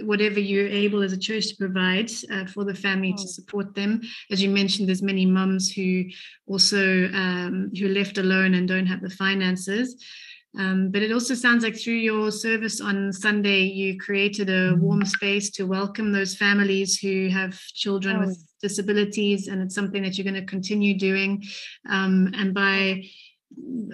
[0.00, 3.22] whatever you're able as a church to provide uh, for the family oh.
[3.22, 4.00] to support them.
[4.30, 6.04] As you mentioned, there's many mums who
[6.46, 9.96] also um, who are left alone and don't have the finances.
[10.58, 14.80] Um, but it also sounds like through your service on Sunday, you created a mm-hmm.
[14.80, 18.26] warm space to welcome those families who have children oh.
[18.26, 21.44] with disabilities, and it's something that you're going to continue doing.
[21.88, 23.04] Um, and by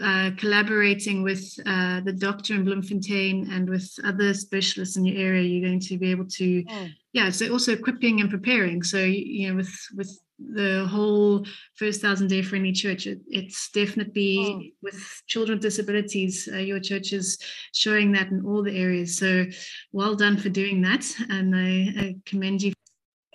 [0.01, 5.43] uh, collaborating with uh, the doctor in Bloemfontein and with other specialists in your area,
[5.43, 6.89] you're going to be able to, oh.
[7.13, 7.31] yeah.
[7.31, 8.83] So also equipping and preparing.
[8.83, 10.19] So you know, with with
[10.53, 13.07] the whole first thousand day friendly church.
[13.07, 14.63] It, it's definitely oh.
[14.83, 17.39] with children with disabilities uh, your church is
[17.73, 19.17] showing that in all the areas.
[19.17, 19.47] So
[19.93, 22.73] well done for doing that and i, I commend you.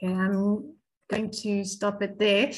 [0.01, 0.73] Okay i'm
[1.09, 2.51] going to stop it there.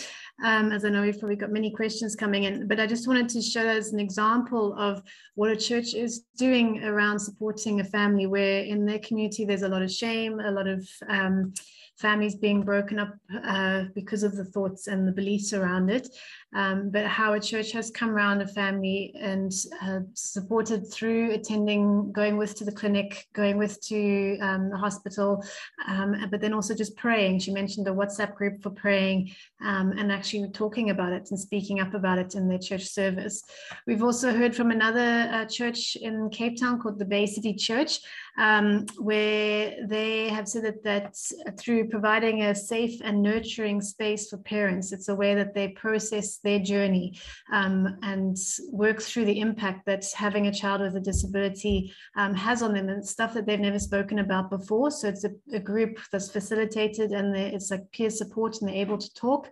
[0.43, 3.30] Um, as i know we've probably got many questions coming in but i just wanted
[3.30, 5.04] to show as an example of
[5.36, 9.70] what a church is doing around supporting a family where in their community there's a
[9.70, 11.54] lot of shame a lot of um,
[12.00, 16.08] families being broken up uh, because of the thoughts and the beliefs around it.
[16.56, 19.52] Um, but how a church has come around a family and
[19.84, 25.43] uh, supported through attending, going with to the clinic, going with to um, the hospital,
[25.88, 27.39] um, but then also just praying.
[27.39, 29.32] She mentioned a WhatsApp group for praying
[29.64, 33.43] um, and actually talking about it and speaking up about it in their church service.
[33.86, 38.00] We've also heard from another uh, church in Cape Town called the Bay City Church,
[38.38, 44.38] um, where they have said that, that through providing a safe and nurturing space for
[44.38, 47.19] parents, it's a way that they process their journey
[47.51, 48.37] um, and
[48.71, 52.89] work through the impact that having a child with a disability um, has on them
[52.89, 54.91] and stuff that they've never spoken about before.
[54.91, 58.97] So it's a, a group that's facilitated and it's like peer support and they're able
[58.97, 59.49] to talk.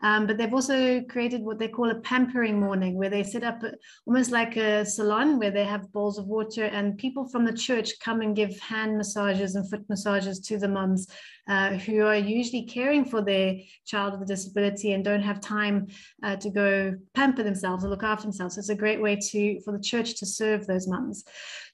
[0.00, 3.62] Um, but they've also created what they call a pampering morning, where they set up
[4.06, 7.98] almost like a salon where they have bowls of water and people from the church
[8.00, 11.08] come and give hand massages and foot massages to the mums
[11.48, 15.86] uh, who are usually caring for their child with a disability and don't have time
[16.22, 18.54] uh, to go pamper themselves or look after themselves.
[18.54, 21.24] So it's a great way to for the church to serve those mums.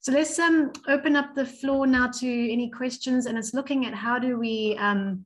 [0.01, 3.95] So let's um, open up the floor now to any questions, and it's looking at
[3.95, 5.25] how do we, um,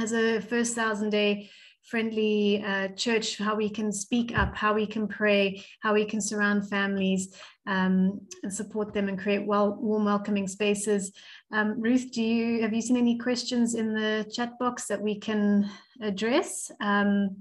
[0.00, 1.50] as a first thousand day
[1.84, 6.20] friendly uh, church, how we can speak up, how we can pray, how we can
[6.20, 11.12] surround families um, and support them and create well, warm, welcoming spaces.
[11.52, 15.18] Um, Ruth, do you have you seen any questions in the chat box that we
[15.18, 15.70] can
[16.00, 16.70] address?
[16.80, 17.36] Um,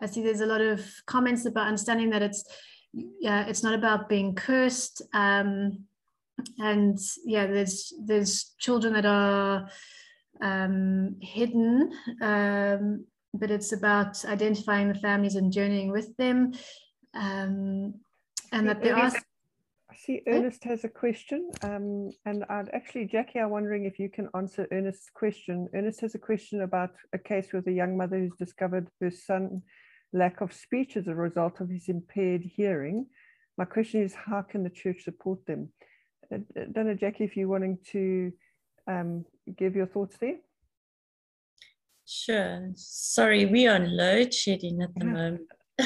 [0.00, 2.44] I see there's a lot of comments about understanding that it's
[2.92, 5.02] yeah, it's not about being cursed.
[5.12, 5.84] Um,
[6.58, 9.68] and yeah, there's there's children that are
[10.40, 11.92] um, hidden
[12.22, 16.52] um, but it's about identifying the families and journeying with them.
[17.14, 17.94] Um,
[18.52, 19.12] and that there are.
[19.90, 21.50] I see Ernest has a question.
[21.62, 25.68] Um, and I'd actually, Jackie, I'm wondering if you can answer Ernest's question.
[25.74, 29.62] Ernest has a question about a case with a young mother who's discovered her son
[30.12, 33.06] lack of speech as a result of his impaired hearing.
[33.56, 35.70] My question is, how can the church support them?
[36.32, 36.40] I
[36.72, 38.32] don't know, Jackie, if you're wanting to
[38.86, 39.24] um,
[39.56, 40.36] give your thoughts there.
[42.06, 42.70] Sure.
[42.74, 45.14] Sorry, we're on load shedding at the uh-huh.
[45.14, 45.40] moment.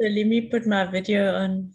[0.00, 1.72] so let me put my video on.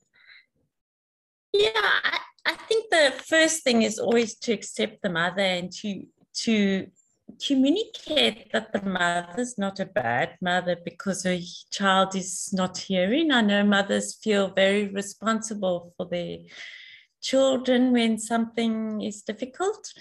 [1.54, 6.04] Yeah, I, I think the first thing is always to accept the mother and to
[6.44, 6.88] to
[7.46, 11.38] communicate that the mother's not a bad mother because her
[11.72, 13.32] child is not hearing.
[13.32, 16.38] I know mothers feel very responsible for their
[17.22, 19.94] children when something is difficult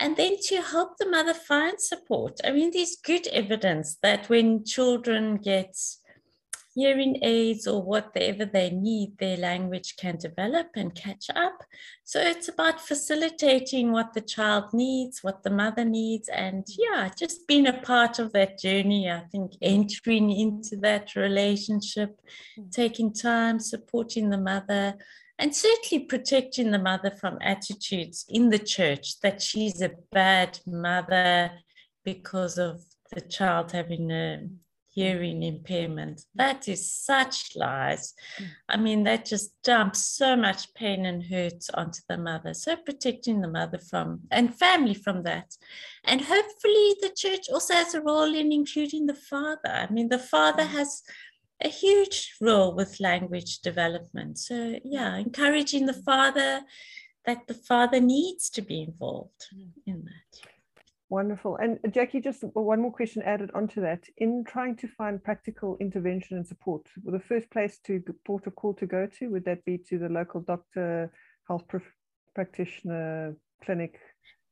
[0.00, 2.40] and then to help the mother find support.
[2.42, 5.76] I mean, there's good evidence that when children get
[6.74, 11.64] hearing aids or whatever they need, their language can develop and catch up.
[12.04, 17.46] So it's about facilitating what the child needs, what the mother needs, and yeah, just
[17.48, 19.10] being a part of that journey.
[19.10, 22.20] I think entering into that relationship,
[22.58, 22.70] mm.
[22.70, 24.96] taking time, supporting the mother
[25.40, 31.50] and certainly protecting the mother from attitudes in the church that she's a bad mother
[32.04, 34.46] because of the child having a
[34.90, 36.22] hearing impairment.
[36.34, 38.14] That is such lies.
[38.36, 38.44] Hmm.
[38.68, 42.54] I mean, that just dumps so much pain and hurt onto the mother.
[42.54, 45.56] So protecting the mother from and family from that.
[46.04, 49.70] And hopefully the church also has a role in including the father.
[49.70, 50.76] I mean, the father hmm.
[50.76, 51.02] has
[51.62, 54.38] a huge role with language development.
[54.38, 55.26] So, yeah, hmm.
[55.26, 56.62] encouraging the father
[57.26, 59.46] that the father needs to be involved
[59.86, 60.50] in that.
[61.10, 61.56] Wonderful.
[61.56, 64.04] And Jackie, just one more question added onto that.
[64.18, 68.52] In trying to find practical intervention and support, well, the first place to port a
[68.52, 71.12] call to go to, would that be to the local doctor,
[71.48, 71.64] health
[72.32, 73.34] practitioner,
[73.64, 73.98] clinic?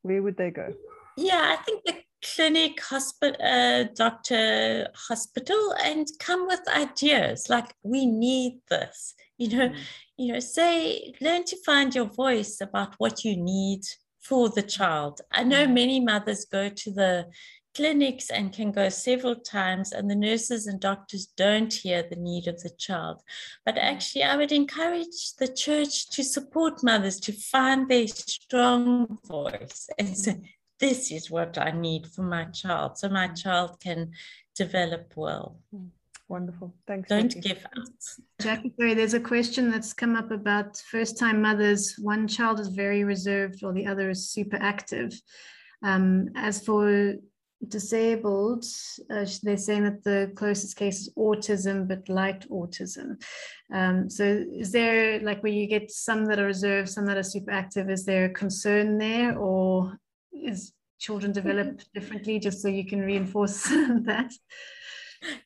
[0.02, 0.74] Where would they go?
[1.16, 1.94] Yeah, I think the
[2.24, 9.14] clinic, hospital, uh, doctor, hospital, and come with ideas like we need this.
[9.36, 9.76] You know, mm.
[10.16, 13.82] you know, say learn to find your voice about what you need
[14.29, 15.20] for the child.
[15.33, 15.72] I know mm.
[15.72, 17.26] many mothers go to the
[17.74, 22.49] clinics and can go several times and the nurses and doctors don't hear the need
[22.49, 23.20] of the child
[23.64, 23.83] but mm.
[23.83, 30.16] actually i would encourage the church to support mothers to find their strong voice and
[30.16, 30.45] say mm
[30.81, 34.12] this is what I need for my child so my child can
[34.55, 35.59] develop well.
[35.70, 35.87] Hmm.
[36.29, 36.74] Wonderful.
[36.87, 37.09] Thanks.
[37.09, 37.49] Don't Jackie.
[37.49, 37.85] give up.
[38.41, 41.97] Jackie, sorry, there's a question that's come up about first time mothers.
[41.99, 45.18] One child is very reserved while the other is super active.
[45.83, 47.14] Um, as for
[47.66, 48.64] disabled,
[49.11, 53.22] uh, they're saying that the closest case is autism, but light autism.
[53.72, 57.22] Um, so is there like where you get some that are reserved, some that are
[57.22, 59.99] super active, is there a concern there or
[60.33, 63.62] is children develop differently just so you can reinforce
[64.05, 64.31] that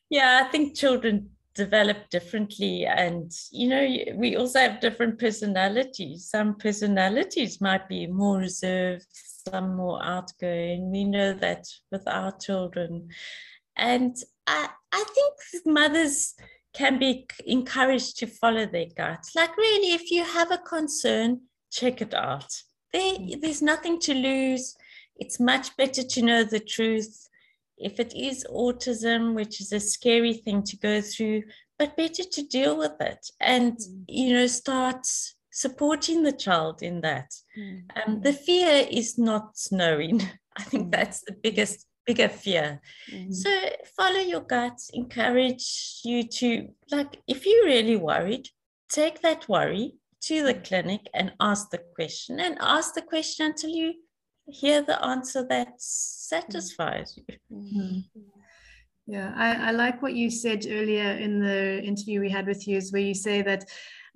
[0.09, 6.29] yeah, I think children develop differently and you know we also have different personalities.
[6.29, 9.05] Some personalities might be more reserved
[9.47, 10.91] some more outgoing.
[10.91, 13.09] We know that with our children.
[13.75, 14.15] And
[14.45, 16.35] i i think mothers
[16.73, 21.39] can be encouraged to follow their gut like really if you have a concern
[21.73, 22.51] check it out.
[22.93, 23.41] There, mm.
[23.41, 24.75] there's nothing to lose.
[25.15, 27.27] It's much better to know the truth
[27.77, 31.43] if it is autism, which is a scary thing to go through,
[31.79, 34.03] but better to deal with it and, mm.
[34.07, 35.05] you know, start
[35.51, 37.33] supporting the child in that.
[37.57, 37.83] Mm.
[37.95, 40.21] Um, the fear is not knowing.
[40.57, 40.91] I think mm.
[40.91, 42.81] that's the biggest, bigger fear.
[43.11, 43.33] Mm.
[43.33, 43.49] So
[43.97, 48.47] follow your gut, encourage you to, like, if you're really worried,
[48.89, 50.63] take that worry to the mm.
[50.63, 53.93] clinic and ask the question and ask the question until you
[54.47, 57.35] hear the answer that satisfies you.
[57.51, 57.99] Mm-hmm.
[59.05, 62.77] Yeah, I, I, like what you said earlier in the interview we had with you,
[62.77, 63.65] is where you say that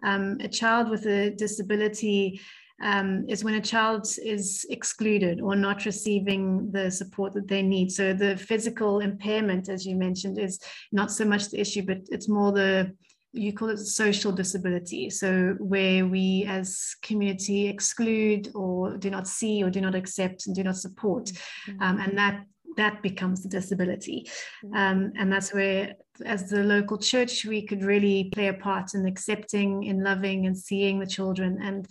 [0.05, 2.39] um, a child with a disability
[2.81, 7.91] um, is when a child is excluded or not receiving the support that they need.
[7.91, 10.59] So the physical impairment, as you mentioned, is
[10.91, 12.93] not so much the issue, but it's more the
[13.37, 15.09] you call it social disability.
[15.09, 20.55] So where we as community exclude or do not see or do not accept and
[20.55, 21.25] do not support.
[21.25, 21.81] Mm-hmm.
[21.81, 22.43] Um, and that
[22.77, 24.29] that becomes the disability.
[24.63, 24.75] Mm-hmm.
[24.75, 25.95] Um, and that's where,
[26.25, 30.57] as the local church, we could really play a part in accepting, in loving, and
[30.57, 31.87] seeing the children and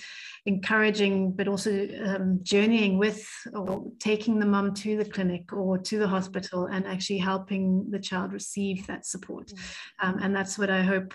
[0.47, 5.99] encouraging, but also um, journeying with or taking the mum to the clinic or to
[5.99, 9.49] the hospital and actually helping the child receive that support.
[9.49, 10.09] Mm-hmm.
[10.09, 11.15] Um, and that's what I hope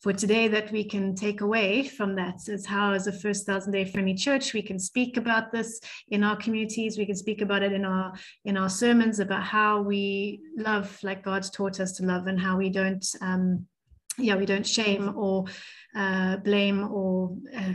[0.00, 3.72] for today that we can take away from that is how as a first thousand
[3.72, 6.96] day friendly church we can speak about this in our communities.
[6.96, 11.22] We can speak about it in our in our sermons about how we love like
[11.22, 13.66] god's taught us to love and how we don't um
[14.18, 15.44] yeah we don't shame or
[15.94, 17.72] uh, blame or uh,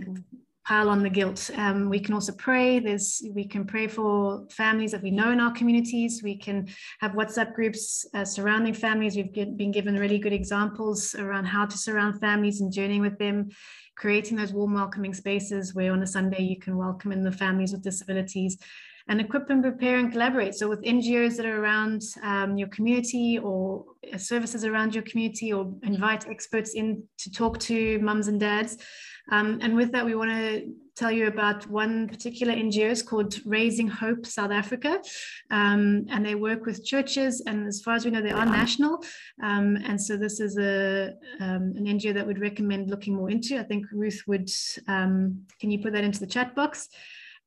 [0.65, 1.51] pile on the guilt.
[1.55, 2.79] Um, we can also pray.
[2.79, 6.21] There's we can pray for families that we know in our communities.
[6.23, 6.67] We can
[6.99, 9.15] have WhatsApp groups uh, surrounding families.
[9.15, 13.17] We've get, been given really good examples around how to surround families and journeying with
[13.19, 13.49] them,
[13.95, 17.71] creating those warm, welcoming spaces where on a Sunday you can welcome in the families
[17.71, 18.57] with disabilities.
[19.07, 20.55] And equip and prepare and collaborate.
[20.55, 25.53] So, with NGOs that are around um, your community or uh, services around your community,
[25.53, 28.77] or invite experts in to talk to mums and dads
[29.31, 33.45] um, and with that, we want to tell you about one particular NGO is called
[33.45, 35.01] Raising Hope South Africa.
[35.51, 39.03] Um, and they work with churches, and as far as we know, they are national.
[39.43, 43.59] Um, and so this is a um, an NGO that we'd recommend looking more into.
[43.59, 44.49] I think Ruth would,
[44.87, 46.87] um, can you put that into the chat box?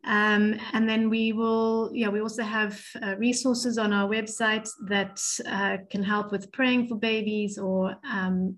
[0.08, 5.20] Um, and then we will, yeah, we also have uh, resources on our website that
[5.46, 8.56] uh, can help with praying for babies or um,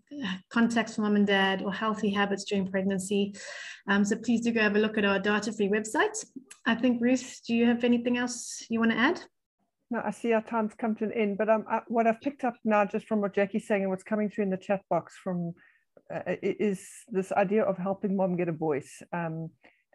[0.49, 3.35] contacts for mom and dad or healthy habits during pregnancy.
[3.89, 6.25] Um, so please do go have a look at our data-free website.
[6.67, 9.21] I think, Ruth, do you have anything else you want to add?
[9.91, 12.45] No, I see our time's come to an end, but um, I, what I've picked
[12.45, 15.17] up now just from what Jackie's saying and what's coming through in the chat box
[15.17, 15.55] from
[16.15, 19.03] uh, is this idea of helping mom get a voice.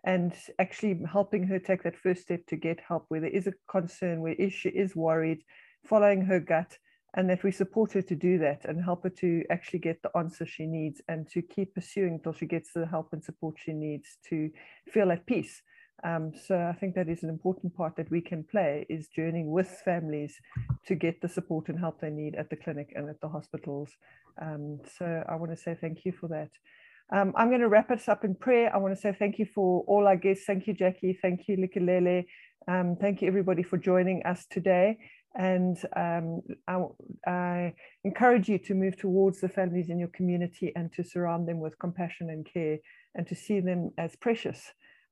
[0.06, 3.54] And actually helping her take that first step to get help where there is a
[3.70, 5.44] concern, where she is worried,
[5.84, 6.78] following her gut,
[7.16, 10.16] and that we support her to do that and help her to actually get the
[10.18, 13.74] answer she needs and to keep pursuing until she gets the help and support she
[13.74, 14.52] needs to
[14.88, 15.62] feel at peace.
[16.04, 19.50] Um, so I think that is an important part that we can play is journeying
[19.50, 20.40] with families
[20.88, 23.90] to get the support and help they need at the clinic and at the hospitals.
[24.40, 26.50] Um, so I want to say thank you for that.
[27.12, 28.74] Um, I'm going to wrap us up in prayer.
[28.74, 30.46] I want to say thank you for all our guests.
[30.46, 31.18] Thank you, Jackie.
[31.22, 32.26] Thank you, Likelele.
[32.68, 34.98] Um, thank you, everybody, for joining us today.
[35.36, 36.82] And um, I,
[37.28, 37.74] I,
[38.06, 41.78] encourage you to move towards the families in your community and to surround them with
[41.78, 42.78] compassion and care
[43.16, 44.62] and to see them as precious,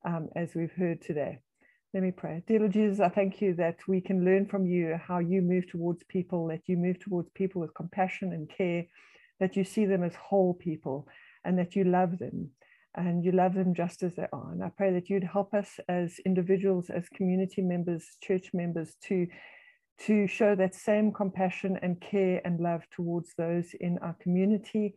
[0.05, 1.39] um, as we've heard today.
[1.93, 2.41] Let me pray.
[2.47, 5.69] Dear Lord Jesus, I thank you that we can learn from you how you move
[5.69, 8.85] towards people, that you move towards people with compassion and care,
[9.39, 11.07] that you see them as whole people
[11.45, 12.51] and that you love them
[12.95, 14.51] and you love them just as they are.
[14.51, 19.27] And I pray that you'd help us as individuals, as community members, church members to
[20.05, 24.95] to show that same compassion and care and love towards those in our community,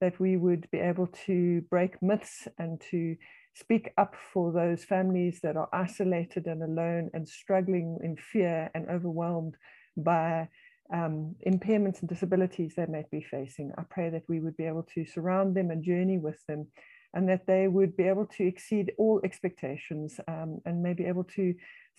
[0.00, 3.16] that we would be able to break myths and to
[3.54, 8.88] speak up for those families that are isolated and alone and struggling in fear and
[8.88, 9.56] overwhelmed
[9.96, 10.48] by
[10.92, 13.72] um, impairments and disabilities they might be facing.
[13.76, 16.68] I pray that we would be able to surround them and journey with them
[17.14, 21.54] and that they would be able to exceed all expectations um, and maybe able to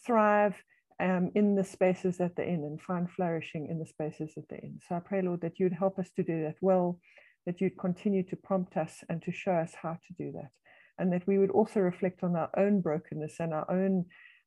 [0.05, 0.55] thrive
[0.99, 4.59] um, in the spaces that they're in and find flourishing in the spaces that they're
[4.59, 4.79] in.
[4.87, 6.99] So I pray, Lord, that you'd help us to do that well,
[7.45, 10.51] that you'd continue to prompt us and to show us how to do that,
[10.97, 14.05] and that we would also reflect on our own brokenness and our own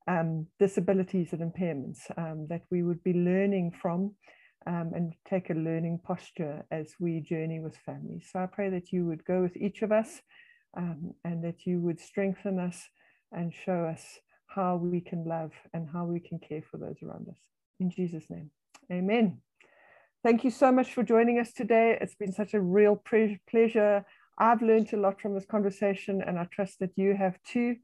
[0.09, 4.15] um, disabilities and impairments, um, that we would be learning from
[4.67, 8.29] um, and take a learning posture as we journey with families.
[8.31, 10.21] So I pray that you would go with each of us
[10.77, 12.89] um, and that you would strengthen us
[13.33, 17.29] and show us how we can love and how we can care for those around
[17.29, 17.39] us.
[17.79, 18.51] In Jesus' name,
[18.93, 19.39] amen.
[20.23, 21.97] Thank you so much for joining us today.
[21.99, 23.03] It's been such a real
[23.49, 24.05] pleasure.
[24.39, 27.77] I've learned a lot from this conversation, and I trust that you have too.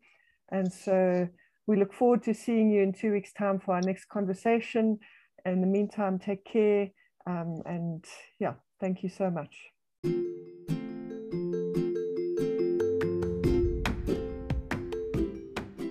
[0.50, 1.28] And so
[1.66, 4.98] we look forward to seeing you in two weeks' time for our next conversation.
[5.44, 6.90] In the meantime, take care.
[7.26, 8.04] Um, and
[8.38, 9.56] yeah, thank you so much.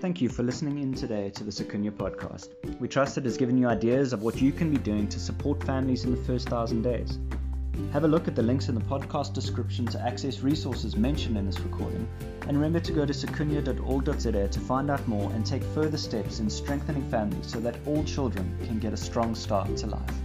[0.02, 2.50] Thank you for listening in today to the Sikunye podcast.
[2.80, 5.64] We trust it has given you ideas of what you can be doing to support
[5.64, 7.18] families in the first thousand days.
[7.94, 11.46] Have a look at the links in the podcast description to access resources mentioned in
[11.46, 12.08] this recording,
[12.48, 16.50] and remember to go to sikunye.org.za to find out more and take further steps in
[16.50, 20.25] strengthening families so that all children can get a strong start to life.